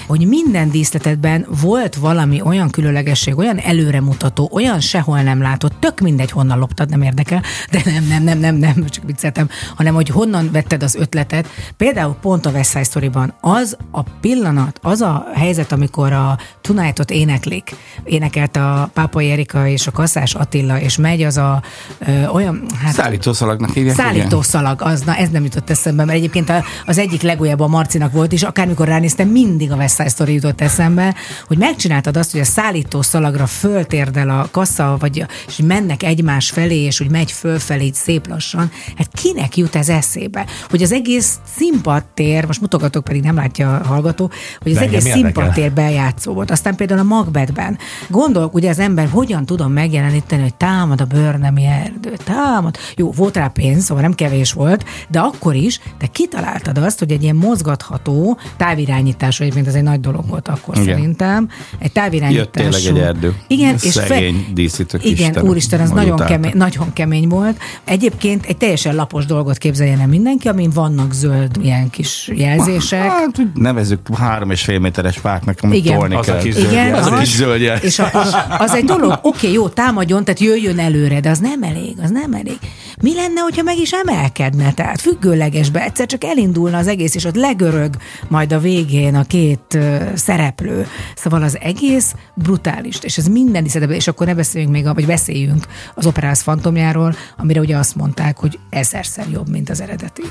[0.07, 6.31] Hogy minden díszletetben volt valami olyan különlegesség, olyan előremutató, olyan sehol nem látott, tök mindegy,
[6.31, 10.49] honnan loptad, nem érdekel, de nem, nem, nem, nem, nem, csak vicceltem, hanem hogy honnan
[10.51, 11.47] vetted az ötletet.
[11.77, 17.11] Például pont a West Side Story-ban az a pillanat, az a helyzet, amikor a Tonight-ot
[17.11, 21.61] éneklik, énekelt a Pápai Erika és a Kasszás Attila, és megy az a
[21.99, 22.65] ö, olyan...
[22.83, 23.95] Hát, Szállítószalagnak hívják.
[23.95, 28.11] Szállítószalag, az, na ez nem jutott eszembe, mert egyébként a- az egyik legújabb a Marcinak
[28.11, 31.15] volt, és akármikor ránéztem, mindig a West Side Story jutott eszembe,
[31.47, 36.99] hogy megcsináltad azt, hogy a szállítószalagra föltérdel a kassa, vagy és mennek egymás felé, és
[36.99, 38.71] úgy megy fölfelé így szép lassan.
[38.97, 40.45] Hát kinek jut ez eszébe?
[40.69, 45.11] Hogy az egész színpadtér, most mutogatok, pedig nem látja a hallgató, hogy az De egész
[45.11, 46.51] színpadtér bejátszó volt.
[46.51, 47.77] Aztán például a Macbethben.
[48.09, 52.77] Gondolok, ugye az ember hogyan tudom megjeleníteni, hogy támad a bőrnemi erdő, támad.
[52.95, 57.11] Jó, volt rá pénz, szóval nem kevés volt, de akkor is, te kitaláltad azt, hogy
[57.11, 60.95] egy ilyen mozgatható távirányítás, egyébként ez egy nagy dolog volt akkor Igen.
[60.95, 62.49] szerintem, egy Jött távirányítású.
[62.51, 63.35] tényleg egy erdő.
[63.47, 67.57] Igen, és Szegény díszítők Igen, Istenem, úristen, az hogy nagyon kemény, nagyon kemény volt.
[67.83, 73.09] Egyébként egy teljesen lapos dolgot képzeljen el mindenki, amin vannak zöld ilyen kis jelzések.
[73.09, 75.97] Hát, úgy nevezzük három és fél méteres fáknak, amit Igen.
[75.97, 76.41] tolni Az a kell.
[76.41, 76.97] kis zöld Igen, jel.
[76.97, 77.77] Az a az, kis zöld jel.
[77.77, 81.63] és a, a, az egy dolog, oké, jó, támadjon, tehát jöjjön előre, de az nem
[81.63, 82.57] elég, az nem elég.
[83.01, 87.35] Mi lenne, hogyha meg is emelkedne, tehát függőlegesbe, egyszer csak elindulna az egész, és ott
[87.35, 87.95] legörög
[88.27, 90.87] majd a végén a két ö, szereplő.
[91.15, 95.65] Szóval az egész brutális, és ez minden díszletben, és akkor ne beszéljünk még, vagy beszéljünk
[95.95, 100.23] az operász fantomjáról, amire ugye azt mondták, hogy ezerszer jobb, mint az eredeti.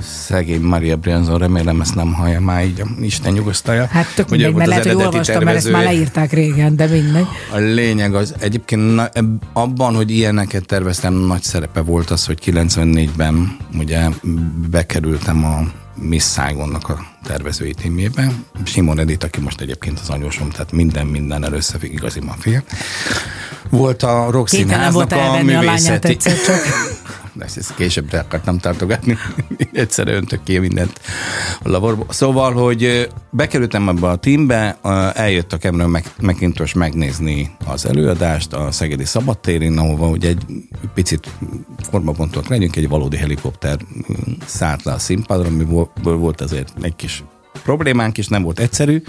[0.00, 3.86] Szegény Maria Brianzon, remélem ezt nem hallja már így, Isten nyugosztalja.
[3.86, 7.26] Hát tök mindegy, mert lehet, hogy olvastam, mert ezt már leírták régen, de mindegy.
[7.52, 9.08] A lényeg az, egyébként na,
[9.52, 14.08] abban, hogy ilyeneket terveztem, nagy szerepe volt az, hogy 94-ben ugye
[14.70, 15.62] bekerültem a
[16.00, 18.32] Miss Saigonnak a tervezői tímjébe.
[18.64, 22.62] Simon Edith, aki most egyébként az anyósom, tehát minden minden először igazi mafia.
[23.70, 26.08] Volt a volt Színháznak a elvenni a lányát művészeti...
[26.08, 26.56] egyszer csak.
[27.38, 29.16] Ezt, ezt későbbre akartam tartogatni.
[29.72, 31.00] Egyszerre öntök ki mindent
[31.62, 32.06] a laborba.
[32.08, 34.78] Szóval, hogy bekerültem ebbe a teambe,
[35.14, 40.42] eljött a Cameron McIntosh megnézni az előadást a Szegedi Szabadtérin, ahova ugye egy
[40.94, 41.28] picit
[41.90, 43.78] formapontok legyünk, egy valódi helikopter
[44.46, 47.24] szállt le a színpadra, amiből volt azért egy kis
[47.62, 49.02] problémánk is, nem volt egyszerű.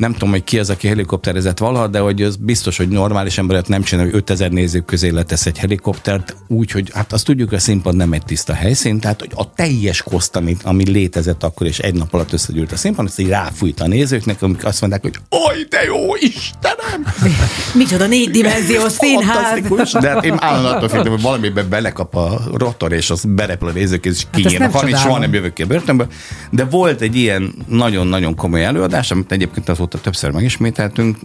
[0.00, 3.68] Nem tudom, hogy ki az, aki helikopterezett valaha, de hogy az biztos, hogy normális emberet
[3.68, 7.58] nem csinál, hogy 5000 nézők közé letesz egy helikoptert, úgy, hogy hát azt tudjuk, hogy
[7.58, 11.66] a színpad nem egy tiszta helyszín, tehát hogy a teljes koszt, ami, ami létezett akkor,
[11.66, 15.02] és egy nap alatt összegyűlt a színpad, azt így ráfújt a nézőknek, amik azt mondták,
[15.02, 17.14] hogy oj, de jó, Istenem!
[17.74, 19.36] Micsoda négydimenziós színház.
[19.36, 23.68] Fantasztikus, de hát én állandóan attól féltem, hogy valamiben belekap a rotor, és az berepül
[23.68, 26.08] a nézők, és Hát kinyílnak, hát, soha nem jövök ki a börtönből.
[26.50, 31.16] De volt egy ilyen nagyon-nagyon komoly előadás, amit egyébként azóta többször megismételtünk,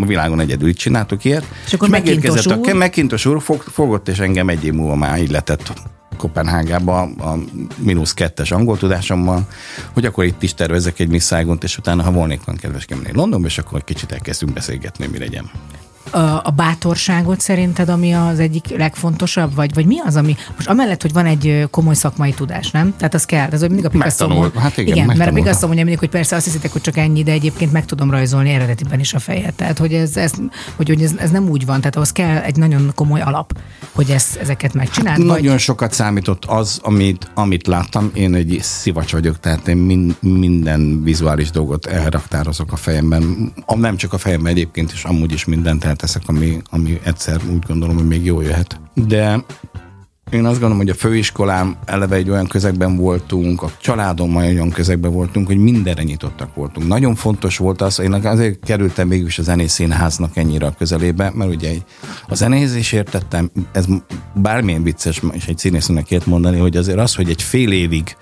[0.00, 1.44] a világon egyedül így csináltuk ilyet.
[1.66, 2.82] És akkor megérkezett McIntosh a úr?
[2.82, 5.72] McIntosh úr, fog, fogott, és engem egy év múlva már így letett
[6.16, 7.38] Kopenhágába a
[7.78, 9.48] mínusz kettes angol tudásommal,
[9.92, 13.46] hogy akkor itt is tervezek egy misszágont, és utána, ha volnék van kedves kimenni Londonba,
[13.46, 15.50] és akkor egy kicsit elkezdünk beszélgetni, mi legyen.
[16.10, 21.12] A, bátorságot szerinted, ami az egyik legfontosabb, vagy, vagy mi az, ami most amellett, hogy
[21.12, 22.94] van egy komoly szakmai tudás, nem?
[22.96, 24.28] Tehát az kell, ez mindig a Picasso.
[24.28, 25.34] Megtanul- hát igen, igen mert a.
[25.34, 28.50] Picasso mondja mindig, hogy persze azt hiszitek, hogy csak ennyi, de egyébként meg tudom rajzolni
[28.50, 29.54] eredetiben is a fejet.
[29.54, 30.32] Tehát, hogy ez, ez,
[30.76, 33.58] hogy, hogy ez, ez nem úgy van, tehát ahhoz kell egy nagyon komoly alap,
[33.92, 35.16] hogy ezt, ezeket megcsináld.
[35.16, 35.26] vagy...
[35.26, 38.10] Nagyon sokat számított az, amit, amit láttam.
[38.14, 43.52] Én egy szivacs vagyok, tehát én min, minden vizuális dolgot elraktározok a fejemben.
[43.66, 47.96] Nem csak a fejemben egyébként is, amúgy is mindent elteszek, ami, ami egyszer úgy gondolom,
[47.96, 48.80] hogy még jól jöhet.
[48.94, 49.44] De
[50.30, 55.12] én azt gondolom, hogy a főiskolám eleve egy olyan közegben voltunk, a családommal olyan közegben
[55.12, 56.86] voltunk, hogy mindenre nyitottak voltunk.
[56.86, 61.50] Nagyon fontos volt az, én azért kerültem mégis a zenész színháznak ennyire a közelébe, mert
[61.50, 61.72] ugye
[62.28, 63.84] a zenéhez is értettem, ez
[64.34, 68.16] bármilyen vicces, és egy színésznek ilyet mondani, hogy azért az, hogy egy fél évig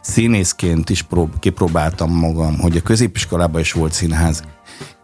[0.00, 4.42] színészként is prób- kipróbáltam magam, hogy a középiskolában is volt színház,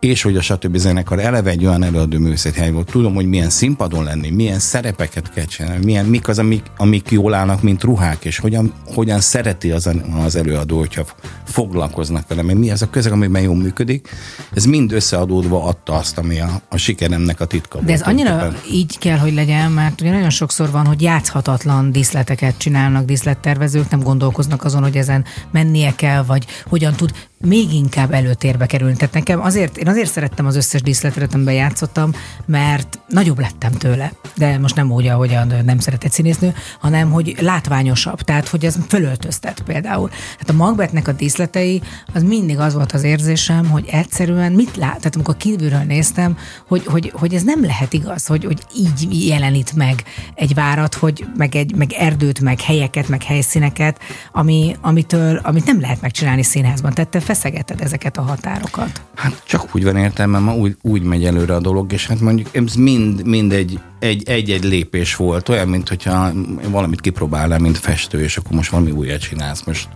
[0.01, 0.77] és hogy a stb.
[0.77, 2.91] zenekar eleve egy olyan előadó művészethely volt.
[2.91, 7.35] Tudom, hogy milyen színpadon lenni, milyen szerepeket kell csinálni, milyen, mik az, amik, amik jól
[7.35, 9.91] állnak, mint ruhák, és hogyan, hogyan szereti az,
[10.25, 11.05] az előadó, hogyha
[11.45, 14.09] foglalkoznak vele, mert mi az a közeg, amiben jól működik.
[14.55, 18.11] Ez mind összeadódva adta azt, ami a, a sikeremnek a titka De ez volt.
[18.13, 18.75] annyira tulajdonképpen.
[18.75, 24.01] így kell, hogy legyen, mert ugye nagyon sokszor van, hogy játszhatatlan díszleteket csinálnak díszlettervezők, nem
[24.01, 27.11] gondolkoznak azon, hogy ezen mennie kell, vagy hogyan tud
[27.41, 28.97] még inkább előtérbe kerülni.
[28.97, 32.13] Tehát nekem azért, én azért szerettem az összes díszletet, amiben játszottam,
[32.47, 34.13] mert nagyobb lettem tőle.
[34.37, 39.61] De most nem úgy, ahogyan nem szeretett színésznő, hanem hogy látványosabb, tehát hogy ez fölöltöztet
[39.61, 40.09] például.
[40.09, 41.83] Tehát a Macbethnek a díszletei,
[42.15, 46.37] az mindig az volt az érzésem, hogy egyszerűen mit lát, tehát amikor kívülről néztem,
[46.67, 50.03] hogy, hogy, hogy ez nem lehet igaz, hogy, hogy így jelenít meg
[50.35, 53.99] egy várat, hogy meg, egy, meg erdőt, meg helyeket, meg helyszíneket,
[54.33, 56.93] ami, amitől, amit nem lehet megcsinálni színházban.
[56.95, 59.03] Tehát te feszegeted ezeket a határokat.
[59.15, 62.75] Hát csak van értelme, ma úgy, úgy megy előre a dolog, és hát mondjuk ez
[62.75, 66.33] mind, mind egy, egy, egy-egy lépés volt, olyan, mint hogyha
[66.71, 69.89] valamit kipróbálnál, mint festő, és akkor most valami újat csinálsz, most,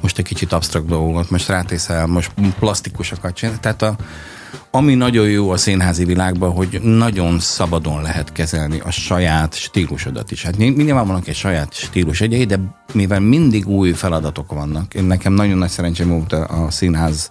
[0.00, 3.58] most egy kicsit absztrakt dolgot, most rátészel, most plastikusokat csinálsz.
[3.60, 3.96] Tehát a,
[4.70, 10.42] ami nagyon jó a színházi világban, hogy nagyon szabadon lehet kezelni a saját stílusodat is.
[10.42, 12.58] Hát ny- nyilvánvalóan egy saját stílus egyei, de
[12.92, 17.30] mivel mindig új feladatok vannak, én nekem nagyon nagy szerencsém volt a színház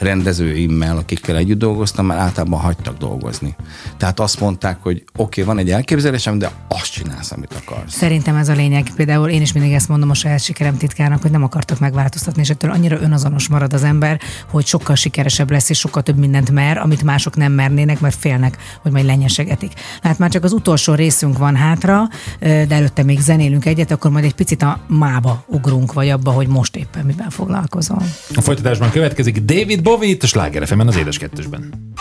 [0.00, 3.56] rendezőimmel, akikkel együtt dolgoztam, mert általában hagytak dolgozni.
[3.96, 7.94] Tehát azt mondták, hogy oké, okay, van egy elképzelésem, de azt csinálsz, amit akarsz.
[7.94, 8.90] Szerintem ez a lényeg.
[8.96, 12.50] Például én is mindig ezt mondom a saját sikerem titkárnak, hogy nem akartak megváltoztatni, és
[12.50, 14.20] ettől annyira önazonos marad az ember,
[14.50, 18.56] hogy sokkal sikeresebb lesz, és sokkal több mindent mer, amit mások nem mernének, mert félnek,
[18.82, 19.72] hogy majd lenyesegetik.
[20.02, 22.08] Hát már csak az utolsó részünk van hátra,
[22.40, 26.46] de előtte még zenélünk egyet, akkor majd egy picit a mába ugrunk, vagy abba, hogy
[26.46, 28.12] most éppen miben foglalkozom.
[28.34, 31.92] A folytatásban következik David Bowie itt a Sláger az Édes Kettősben.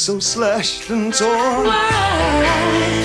[0.00, 1.66] So slashed and torn.
[1.66, 2.99] Insanity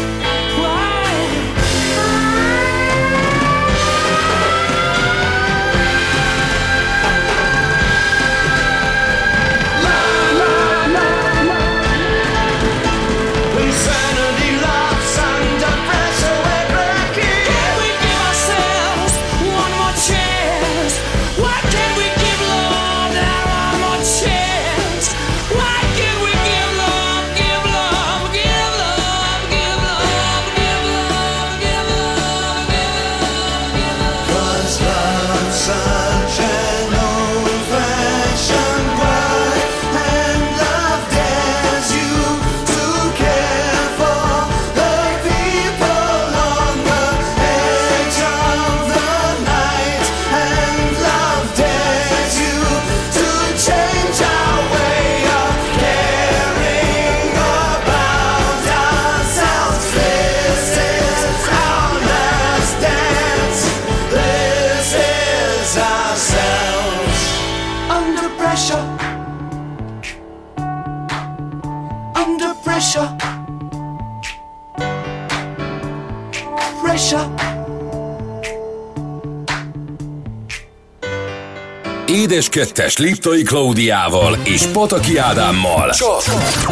[82.35, 85.89] Édes kettes Liptai Klaudiával és Pataki Ádámmal.
[85.89, 86.23] Csak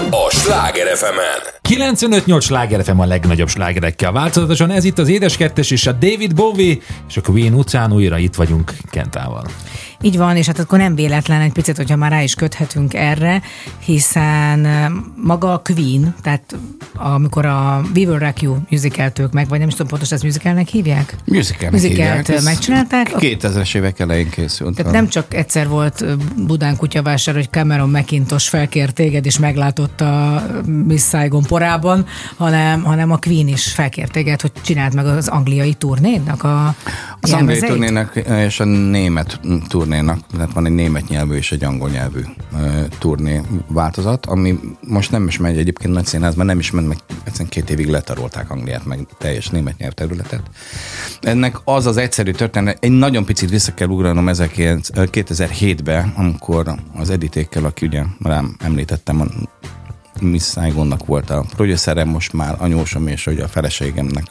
[0.10, 1.20] a Sláger fm
[1.70, 4.72] 95-8 sláger FM a legnagyobb slágerekkel változatosan.
[4.72, 6.78] Ez itt az Édes Kettes és a David Bowie,
[7.08, 9.46] és a Queen utcán újra itt vagyunk Kentával.
[10.04, 13.42] Így van, és hát akkor nem véletlen egy picit, hogyha már rá is köthetünk erre,
[13.80, 14.60] hiszen
[15.24, 16.56] maga a Queen, tehát
[16.94, 20.24] amikor a We Will Rock You musicalt ők meg, vagy nem is tudom pontosan ezt
[20.24, 21.16] musicalnek hívják?
[21.26, 22.44] Musicalnek Musicalt hívják.
[22.44, 23.12] Megcsinálták.
[23.18, 24.76] 2000-es évek elején készült.
[24.76, 26.06] Tehát nem csak egyszer volt
[26.46, 32.06] Budán kutyavásár, hogy Cameron McIntosh felkért téged, és meglátott a Miss Saigon porában,
[32.38, 36.76] hanem, hanem a Queen is felkért téged, hogy csináld meg az angliai turnénak a
[37.20, 39.40] Az angliai turnénak és a német
[39.94, 42.22] turnénak, tehát van egy német nyelvű és egy angol nyelvű
[42.54, 46.98] ö, turné változat, ami most nem is megy egyébként nagy színházban, nem is ment meg,
[47.24, 50.42] egyszerűen két évig letarolták Angliát, meg teljes német nyelvterületet.
[51.22, 57.10] Ennek az az egyszerű történet, egy nagyon picit vissza kell ugranom 19 2007-be, amikor az
[57.10, 59.32] Editékkel, aki ugye rám említettem,
[60.24, 64.24] Miss Saigonnak volt a producerem, most már anyósom és hogy a feleségemnek,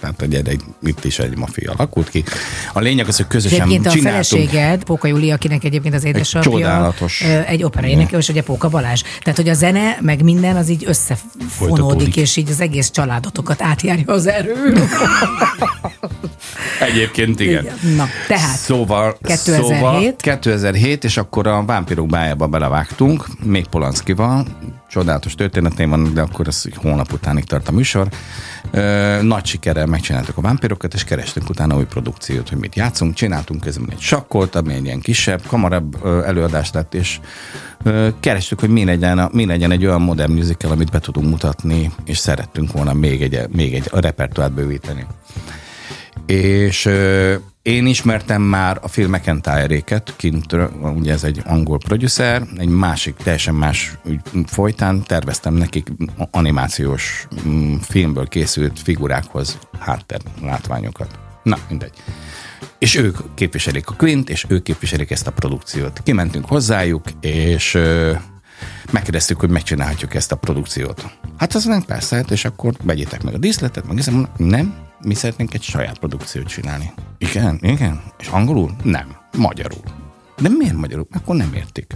[0.00, 2.24] tehát egy, egy, itt is egy mafia alakult ki.
[2.72, 4.24] A lényeg az, hogy közösen Egyébként a csináltunk.
[4.24, 7.22] feleséged, Póka Júlia, akinek egyébként az édesapja, csodálatos.
[7.24, 9.02] ö, egy operaénekű, és ugye Póka Balázs.
[9.20, 14.12] Tehát, hogy a zene, meg minden, az így összefonódik, és így az egész családotokat átjárja
[14.12, 14.54] az erő.
[16.80, 17.66] Egyébként igen.
[17.96, 19.76] Na, tehát, Szóval 2007.
[19.76, 24.46] Szóval 2007, és akkor a Vámpirok bájába belevágtunk, még Polanszkival,
[24.88, 28.08] csodálatos történetén van, de akkor egy hónap utánig tart a műsor.
[28.70, 33.14] Ö, nagy sikerrel megcsináltuk a vámpirokat, és kerestünk utána új produkciót, hogy mit játszunk.
[33.14, 37.20] Csináltunk közben egy sakkolt, ami egy ilyen kisebb, kamarabb ö, előadás lett, és
[37.82, 41.92] ö, kerestük, hogy mi legyen, mi legyen egy olyan modern musical, amit be tudunk mutatni,
[42.04, 45.06] és szerettünk volna még egy, még egy a repertoárt bővíteni
[46.28, 46.88] és
[47.62, 53.54] én ismertem már a Phil McIntyre-éket kintről, ugye ez egy angol producer, egy másik, teljesen
[53.54, 55.92] más ügy folytán terveztem nekik
[56.30, 61.18] animációs mm, filmből készült figurákhoz háttér látványokat.
[61.42, 61.92] Na, mindegy.
[62.78, 66.00] És ők képviselik a Quint, és ők képviselik ezt a produkciót.
[66.02, 67.78] Kimentünk hozzájuk, és
[68.90, 71.18] megkérdeztük, hogy megcsinálhatjuk ezt a produkciót.
[71.36, 75.54] Hát az nem persze, és akkor vegyétek meg a díszletet, meg mondom, nem, mi szeretnénk
[75.54, 76.92] egy saját produkciót csinálni.
[77.18, 78.02] Igen, igen.
[78.18, 78.76] És angolul?
[78.82, 79.16] Nem.
[79.36, 79.82] Magyarul.
[80.40, 81.06] De miért magyarul?
[81.10, 81.92] Akkor nem értik.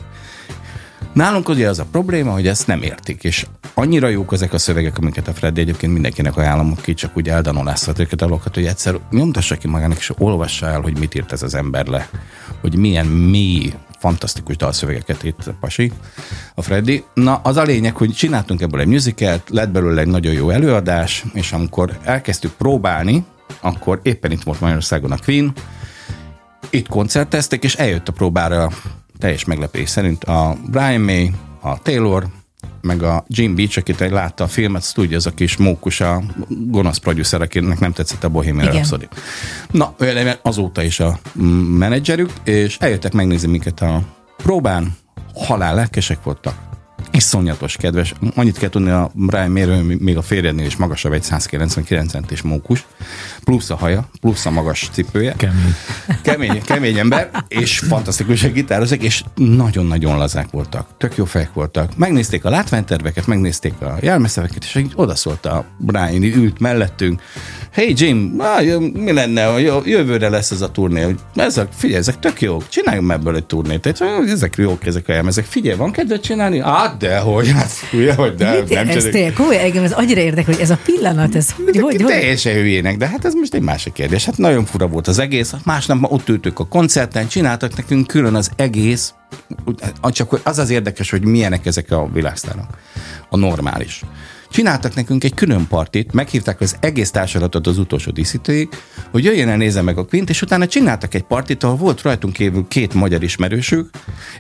[1.12, 4.98] Nálunk ugye az a probléma, hogy ezt nem értik, és annyira jók ezek a szövegek,
[4.98, 9.56] amiket a Freddy egyébként mindenkinek ajánlom, aki csak úgy eldanolázhat őket dalokat, hogy egyszer nyomtassa
[9.56, 12.08] ki magának, és olvassa el, hogy mit írt ez az ember le.
[12.60, 13.72] Hogy milyen mély,
[14.02, 15.92] fantasztikus dalszövegeket írt a pasi,
[16.54, 17.04] a Freddy.
[17.14, 21.24] Na, az a lényeg, hogy csináltunk ebből egy musicalt, lett belőle egy nagyon jó előadás,
[21.32, 23.24] és amikor elkezdtük próbálni,
[23.60, 25.52] akkor éppen itt volt Magyarországon a Queen,
[26.70, 28.70] itt koncerteztek, és eljött a próbára
[29.18, 31.30] teljes meglepés szerint a Brian May,
[31.60, 32.26] a Taylor,
[32.82, 36.00] meg a Jim Beach, akit egy látta a filmet, azt tudja, az a kis mókus,
[36.00, 38.70] a gonosz producer, akinek nem tetszett a Bohemian.
[38.70, 39.08] Rhapsody.
[39.70, 39.94] Na,
[40.42, 41.18] azóta is a
[41.78, 44.02] menedzserük, és eljöttek megnézni minket a
[44.36, 44.96] próbán,
[45.34, 46.71] halál lelkesek voltak.
[47.10, 48.14] Iszonyatos kedves.
[48.34, 52.86] Annyit kell tudni a Brian Mérő, még a férjednél is magasabb, egy 199 centis mókus,
[53.44, 55.34] plusz a haja, plusz a magas cipője.
[55.36, 55.74] Kemény.
[56.22, 60.88] Kemény, kemény ember, és fantasztikusan gitározik, és nagyon-nagyon lazák voltak.
[60.98, 61.96] Tök jó fejek voltak.
[61.96, 67.22] Megnézték a látványterveket, megnézték a jelmezszöveket, és így odaszólt a Brian, ült mellettünk.
[67.72, 71.14] Hey Jim, jö- mi lenne, jö- jövőre lesz ez a turné?
[71.34, 73.94] Ezek, figyelj, ezek tök jók, csináljunk ebből egy turnét.
[74.26, 75.44] Ezek jók, ezek a jelmezek.
[75.44, 76.60] Figyelj, van kedved csinálni?
[76.60, 79.32] Hát, de hogy, hát, ugye, hogy de, Mit nem ez tényleg?
[79.32, 82.12] Komolyan, engem ez annyira érdekel, hogy ez a pillanat, ez hogy, hogy, hogy?
[82.12, 84.24] Teljesen hülyének, de hát ez most egy másik kérdés.
[84.24, 85.52] Hát nagyon fura volt az egész.
[85.64, 89.14] Másnap ma ott ültük a koncerten, csináltak nekünk külön az egész.
[90.10, 92.66] Csak az az érdekes, hogy milyenek ezek a világsztárok.
[93.28, 94.02] A normális.
[94.52, 98.68] Csináltak nekünk egy külön partit, meghívták az egész társadatot az utolsó díszítőig,
[99.10, 102.32] hogy jöjjön el, nézze meg a Quint, és utána csináltak egy partit, ahol volt rajtunk
[102.32, 103.90] kívül két magyar ismerősük,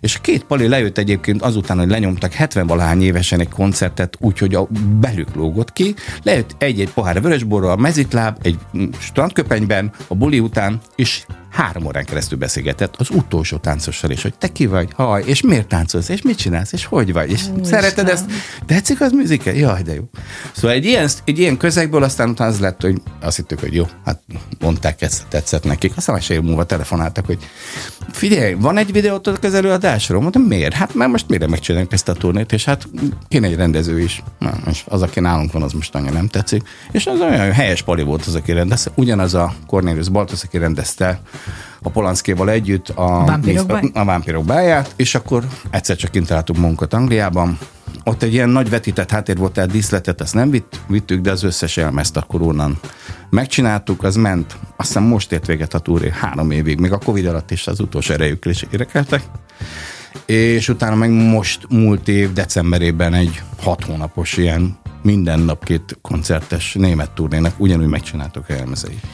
[0.00, 4.54] és a két pali lejött egyébként azután, hogy lenyomtak 70 valahány évesen egy koncertet, úgyhogy
[4.54, 4.68] a
[5.00, 8.58] belük lógott ki, lejött egy-egy pohár vörösborral, a mezitláb, egy
[8.98, 14.48] strandköpenyben, a buli után, és három órán keresztül beszélgetett az utolsó táncossal is, hogy te
[14.48, 18.24] ki vagy, haj, és miért táncolsz, és mit csinálsz, és hogy vagy, és szereted ezt,
[18.66, 19.54] tetszik az műzike?
[19.54, 20.02] Jaj, de jó.
[20.52, 23.86] Szóval egy ilyen, egy ilyen közegből aztán utána az lett, hogy azt hittük, hogy jó,
[24.04, 24.22] hát
[24.60, 25.92] mondták, ezt tetszett nekik.
[25.96, 27.38] Aztán egy év múlva telefonáltak, hogy
[28.10, 30.20] figyelj, van egy videót az előadásról?
[30.20, 30.74] Mondtam, miért?
[30.74, 32.88] Hát mert most mire megcsináljuk ezt a turnét, és hát
[33.28, 34.22] kéne egy rendező is.
[34.38, 36.62] Na, és az, aki nálunk van, az most annyira nem tetszik.
[36.90, 38.90] És az olyan helyes pali volt az, aki rendezte.
[38.94, 41.20] Ugyanaz a Cornelius Baltus, aki rendezte
[41.82, 46.26] a Polanszkéval együtt a, Vámpírok a, báj- a Vámpírok báját, és akkor egyszer csak kint
[46.26, 47.58] találtuk magunkat Angliában,
[48.04, 51.42] ott egy ilyen nagy vetített háttér volt, tehát díszletet ezt nem vitt, vittük, de az
[51.42, 52.78] összes elmezt akkor onnan
[53.30, 54.56] megcsináltuk, az ment.
[54.76, 58.12] Aztán most ért véget a túré három évig, még a Covid alatt is az utolsó
[58.12, 59.22] erejükkel is érekeltek.
[60.26, 66.74] És utána meg most múlt év decemberében egy hat hónapos ilyen minden nap két koncertes
[66.74, 69.06] német turnének ugyanúgy megcsináltuk a elmezeit.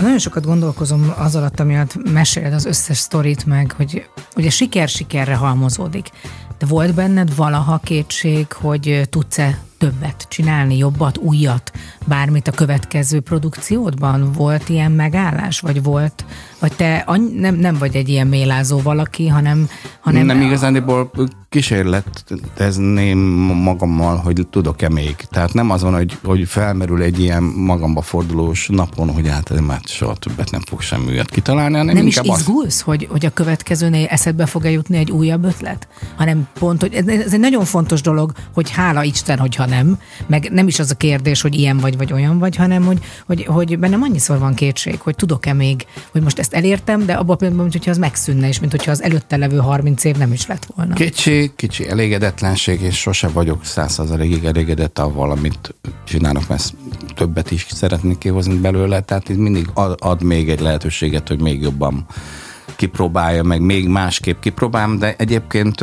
[0.00, 6.10] Nagyon sokat gondolkozom az alatt, amiatt meséled az összes sztorit meg, hogy ugye siker-sikerre halmozódik.
[6.58, 11.72] De volt benned valaha kétség, hogy tudsz-e többet csinálni, jobbat, újat,
[12.06, 14.32] bármit a következő produkciódban?
[14.32, 16.24] Volt ilyen megállás, vagy volt,
[16.58, 19.68] vagy te any- nem, nem vagy egy ilyen mélázó valaki, hanem,
[20.00, 21.10] hanem nem igazándiból
[21.48, 23.18] kísérletezném
[23.62, 25.16] magammal, hogy tudok-e még.
[25.16, 29.62] Tehát nem az van, hogy, hogy felmerül egy ilyen magamba fordulós napon, hogy hát én
[29.62, 33.08] már soha többet nem fog semmi olyat kitalálni, hanem nem is inkább az, izgulsz, hogy,
[33.10, 35.88] hogy a következőnél eszedbe fog-e jutni egy újabb ötlet?
[36.16, 40.48] Hanem pont, hogy ez, ez egy nagyon fontos dolog, hogy hála Isten, hogyha nem, meg
[40.52, 43.78] nem is az a kérdés, hogy ilyen vagy, vagy olyan vagy, hanem hogy, hogy, hogy
[43.78, 47.68] bennem annyiszor van kétség, hogy tudok-e még, hogy most ezt elértem, de abban a pillanatban,
[47.72, 50.94] mintha az megszűnne, és mint hogyha az előtte levő 30 év nem is lett volna.
[50.94, 55.74] Kicsi, kicsi elégedetlenség, és sose vagyok százszerzalékig elégedett avval, amit
[56.04, 56.74] csinálok, mert
[57.14, 61.60] többet is szeretnék kihozni belőle, tehát itt mindig ad, ad még egy lehetőséget, hogy még
[61.60, 62.06] jobban
[62.76, 65.80] kipróbálja, meg még másképp kipróbálom, de egyébként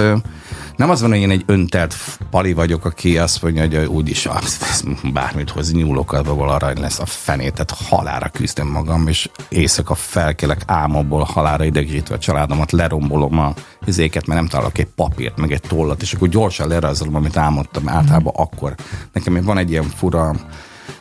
[0.75, 1.95] nem az van, hogy én egy öntelt
[2.29, 4.27] pali vagyok, aki azt mondja, hogy úgyis
[5.13, 10.61] bármit hoz, nyúlok, abból arany lesz a fenét, tehát halára küzdöm magam, és éjszaka felkelek
[10.65, 13.53] álmomból halára idegesítve a családomat, lerombolom a
[13.85, 17.89] izéket, mert nem találok egy papírt, meg egy tollat, és akkor gyorsan lerajzolom, amit álmodtam
[17.89, 18.75] általában akkor.
[19.13, 20.35] Nekem van egy ilyen fura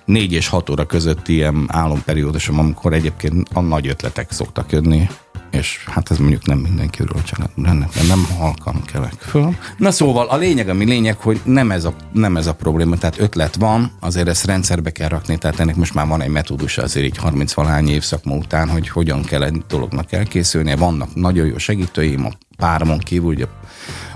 [0.05, 5.09] négy és hat óra közötti ilyen álomperiódusom, amikor egyébként a nagy ötletek szoktak jönni,
[5.53, 9.57] és hát ez mondjuk nem mindenkiről a családban nem halkan kelek föl.
[9.77, 13.19] Na szóval a lényeg, ami lényeg, hogy nem ez, a, nem ez a probléma, tehát
[13.19, 17.07] ötlet van, azért ezt rendszerbe kell rakni, tehát ennek most már van egy metódusa azért
[17.07, 20.77] így 30 valahány év szakma után, hogy hogyan kell egy dolognak elkészülnie.
[20.77, 23.47] Vannak nagyon jó segítőim, a páromon kívül, ugye,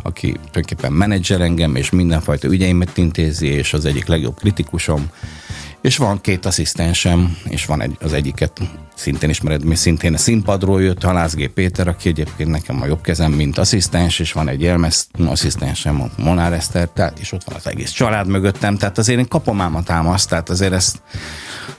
[0.03, 5.11] aki tulajdonképpen menedzser engem, és mindenfajta ügyeimet intézi, és az egyik legjobb kritikusom,
[5.87, 8.61] és van két asszisztensem, és van egy, az egyiket
[8.95, 11.49] szintén ismered, mi szintén a színpadról jött, Halász G.
[11.49, 16.23] Péter, aki egyébként nekem a jobb kezem, mint asszisztens, és van egy jelmez asszisztensem, a
[16.23, 19.75] Molnár Eszter, tehát, és ott van az egész család mögöttem, tehát azért én kapom ám
[19.75, 21.03] a támaszt, tehát azért ezt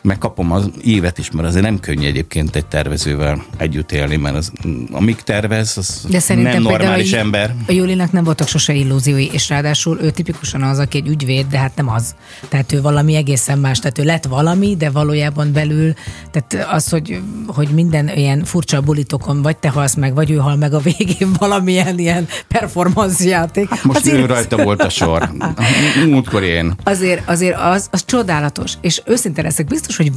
[0.02, 4.52] megkapom az évet is, mert azért nem könnyű egyébként egy tervezővel együtt élni, mert az,
[4.92, 7.56] amíg tervez, az De nem normális a- ember.
[7.68, 11.58] A Julinak nem voltak sose illúziói, és ráadásul ő tipikusan az, aki egy ügyvéd, de
[11.58, 12.16] hát nem az.
[12.50, 13.80] Tehát ő valami egészen más.
[13.80, 15.94] Tehát ő lett valami, de valójában belül,
[16.32, 20.56] tehát az, hogy, hogy minden ilyen furcsa bulitokon vagy te halsz meg, vagy ő hal
[20.56, 23.70] meg a végén valamilyen ilyen performance játék.
[23.70, 25.30] Hát Most ő rajta volt a sor.
[26.06, 26.76] Múltkor én.
[26.84, 28.74] azért, azért az, az csodálatos.
[28.82, 30.12] És őszinte leszek, biztos, hogy,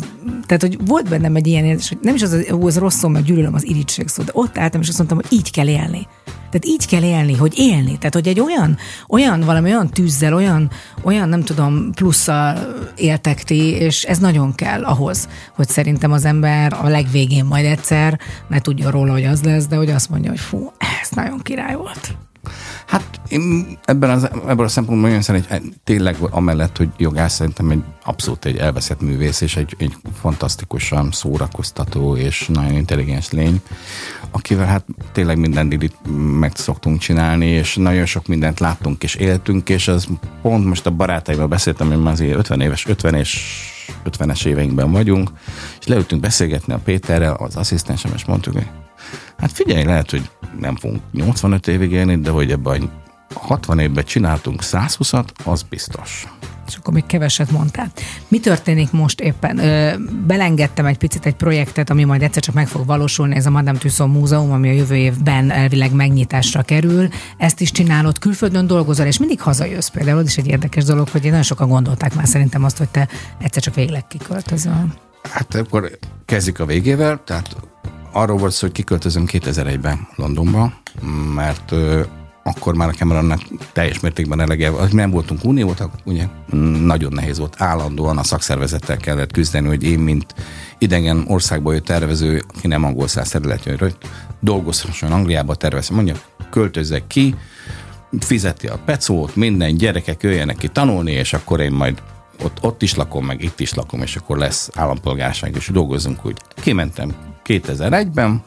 [0.46, 2.96] tehát, hogy volt bennem egy ilyen érzés, hogy nem is az, hogy ó, ez rossz
[2.96, 5.68] szó, mert gyűlölöm az irigység szó, de ott álltam, és azt mondtam, hogy így kell
[5.68, 6.06] élni.
[6.50, 7.98] Tehát így kell élni, hogy élni.
[7.98, 8.76] Tehát, hogy egy olyan,
[9.08, 10.70] olyan valami olyan tűzzel, olyan,
[11.02, 16.72] olyan nem tudom, plusszal éltek ti, és ez nagyon kell ahhoz, hogy szerintem az ember
[16.82, 20.40] a legvégén majd egyszer ne tudja róla, hogy az lesz, de hogy azt mondja, hogy
[20.40, 20.72] fú,
[21.02, 22.16] ez nagyon király volt.
[22.86, 27.70] Hát én ebben az, ebből a szempontból olyan szerint, hogy tényleg amellett, hogy jogász szerintem
[27.70, 33.60] egy abszolút egy elveszett művész, és egy, egy fantasztikusan szórakoztató és nagyon intelligens lény,
[34.30, 35.94] akivel hát tényleg minden dilit
[36.38, 40.06] meg szoktunk csinálni, és nagyon sok mindent láttunk és éltünk, és az
[40.42, 43.60] pont most a barátaimmal beszéltem, hogy már azért 50 éves, 50 és
[44.04, 45.30] 50-es éveinkben vagyunk,
[45.80, 48.66] és leültünk beszélgetni a Péterrel, az asszisztensem, és mondtuk, hogy
[49.38, 50.30] hát figyelj, lehet, hogy
[50.60, 52.90] nem fogunk 85 évig élni, de hogy ebben
[53.34, 56.26] a 60 évben csináltunk 120-at, az biztos.
[56.66, 57.90] és akkor még keveset mondtál.
[58.28, 59.58] Mi történik most éppen?
[59.58, 59.94] Ö,
[60.26, 63.78] belengedtem egy picit egy projektet, ami majd egyszer csak meg fog valósulni, ez a Madame
[63.78, 67.08] Tussauds Múzeum, ami a jövő évben elvileg megnyitásra kerül.
[67.36, 70.20] Ezt is csinálod, külföldön dolgozol, és mindig hazajössz például.
[70.20, 73.08] Ez is egy érdekes dolog, hogy nagyon sokan gondolták már szerintem azt, hogy te
[73.38, 74.94] egyszer csak végleg kiköltözöl.
[75.22, 77.56] Hát akkor kezdjük a végével, tehát
[78.12, 80.72] arról volt szó, hogy kiköltözöm 2001-ben Londonba,
[81.34, 82.02] mert ö,
[82.42, 83.40] akkor már a Cameronnak
[83.72, 86.26] teljes mértékben elege, nem voltunk uniótak, ugye?
[86.84, 90.34] Nagyon nehéz volt, állandóan a szakszervezettel kellett küzdeni, hogy én, mint
[90.78, 93.92] idegen országból jött tervező, aki nem angol száz területről,
[94.40, 96.14] dolgozhasson Angliába tervezve, mondja,
[96.50, 97.34] költözzek ki,
[98.18, 102.02] fizeti a pecót, minden gyerekek jöjjenek ki tanulni, és akkor én majd
[102.42, 106.36] ott, ott is lakom, meg itt is lakom, és akkor lesz állampolgárság, és dolgozunk úgy.
[106.54, 107.14] Kimentem
[107.50, 108.42] 2001-ben,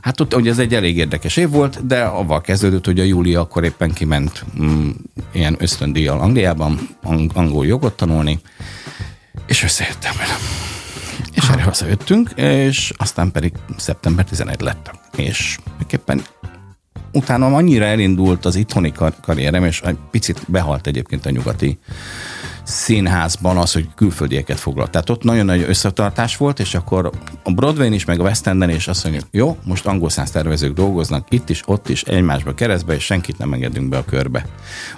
[0.00, 3.40] Hát ott ugye ez egy elég érdekes év volt, de avval kezdődött, hogy a Júlia
[3.40, 4.90] akkor éppen kiment mm,
[5.32, 8.40] ilyen ösztöndíjjal Angliában, ang- angol jogot tanulni,
[9.46, 10.36] és összejöttem vele.
[11.34, 14.94] És erre hazajöttünk, és aztán pedig szeptember 11 lettem.
[15.16, 15.58] És
[15.90, 16.22] éppen
[17.12, 21.78] utána annyira elindult az itthoni kar- karrierem, és egy picit behalt egyébként a nyugati
[22.68, 24.90] színházban az, hogy külföldieket foglalt.
[24.90, 27.10] Tehát ott nagyon nagy összetartás volt, és akkor
[27.42, 30.72] a Broadway-n is, meg a West Enden is azt mondjuk, jó, most angol száz tervezők
[30.72, 34.46] dolgoznak itt is, ott is, egymásba keresztbe, és senkit nem engedünk be a körbe.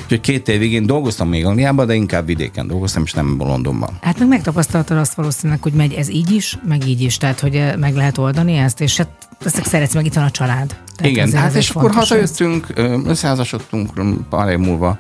[0.03, 3.99] Úgyhogy két évig én dolgoztam még Angliában, de inkább vidéken dolgoztam, és nem Londonban.
[4.01, 7.55] Hát meg megtapasztaltad azt valószínűleg, hogy megy ez így is, meg így is, tehát hogy
[7.57, 10.77] eh, meg lehet oldani ezt, és hát ezt szeretsz meg, itt van a család.
[10.97, 12.67] Tehát Igen, hát és akkor hazajöttünk,
[13.07, 14.99] összeházasodtunk pár év múlva,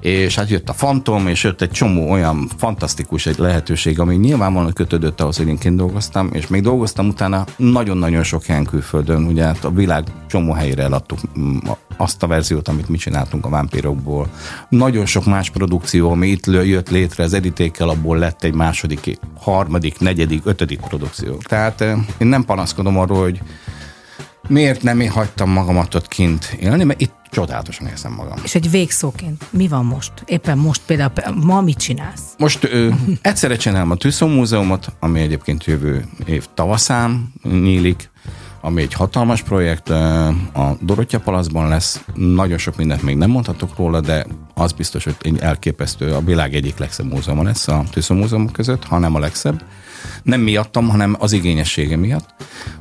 [0.00, 4.72] és hát jött a Fantom, és jött egy csomó olyan fantasztikus egy lehetőség, ami nyilvánvalóan
[4.72, 9.44] kötődött ahhoz, hogy én kint dolgoztam, és még dolgoztam utána nagyon-nagyon sok helyen külföldön, ugye
[9.44, 11.56] hát a világ csomó helyére eladtuk mm,
[11.96, 14.28] azt a verziót, amit mi csináltunk a vámpírokból.
[14.68, 19.98] Nagyon sok más produkció, ami itt jött létre, az editékkel, abból lett egy második, harmadik,
[19.98, 21.36] negyedik, ötödik produkció.
[21.36, 23.40] Tehát eh, én nem panaszkodom arról, hogy
[24.48, 28.38] miért nem én hagytam magamat ott kint élni, mert itt csodálatosan érzem magam.
[28.42, 30.12] És egy végszóként, mi van most?
[30.26, 31.12] Éppen most például,
[31.44, 32.22] ma mit csinálsz?
[32.38, 32.88] Most ö,
[33.22, 38.10] egyszerre csinálom a Tüsszó Múzeumot, ami egyébként jövő év tavaszán nyílik,
[38.60, 42.04] ami egy hatalmas projekt, a Dorottya Palaszban lesz.
[42.14, 46.78] Nagyon sok mindent még nem mondhatok róla, de az biztos, hogy elképesztő, a világ egyik
[46.78, 49.62] legszebb múzeuma lesz a Tüsszó Múzeumok között, ha nem a legszebb.
[50.22, 52.34] Nem miattam, hanem az igényessége miatt.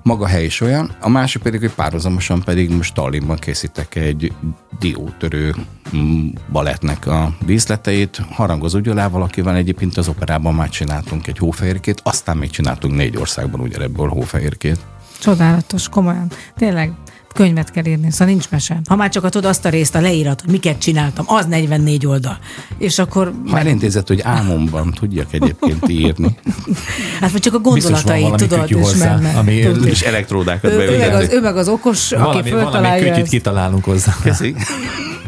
[0.04, 0.96] Maga a hely is olyan.
[1.00, 4.34] A másik pedig, hogy párhuzamosan pedig most Tallinnban készítek egy
[4.80, 5.56] diótörő
[5.96, 8.22] mm, balettnek a díszleteit.
[8.32, 13.60] Harangozó Gyulával, akivel egyébként az operában már csináltunk egy hófehérkét, aztán még csináltunk négy országban
[13.60, 14.80] ugye ebből hófehérkét.
[15.20, 16.28] Csodálatos, komolyan.
[16.56, 16.92] Tényleg,
[17.38, 18.80] könyvet kell írni, szóval nincs mese.
[18.90, 22.38] Ha már csak tudod azt a részt, a leírat, hogy miket csináltam, az 44 oldal.
[22.78, 26.36] És akkor, Ha elintézett, hogy álmomban tudjak egyébként írni,
[27.22, 29.38] hát vagy csak a gondolatai, valami tudod, és hozzá, menne.
[29.38, 32.64] ami- Tudod, és elektródákat ő, ő, meg az, ő meg az okos, aki Valami, valami
[32.64, 33.32] föltalálja kütyűt ezt.
[33.32, 34.16] kitalálunk hozzá.
[34.24, 34.56] Köszi.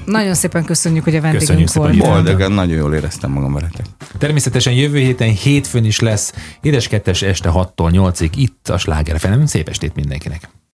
[0.05, 1.97] Nagyon szépen köszönjük, hogy a vendégünk volt.
[1.97, 3.85] Boldogan, nagyon jól éreztem magam veletek.
[4.17, 9.19] Természetesen jövő héten hétfőn is lesz édeskettes este 6-tól 8-ig itt a Sláger.
[9.45, 10.49] Szép estét mindenkinek!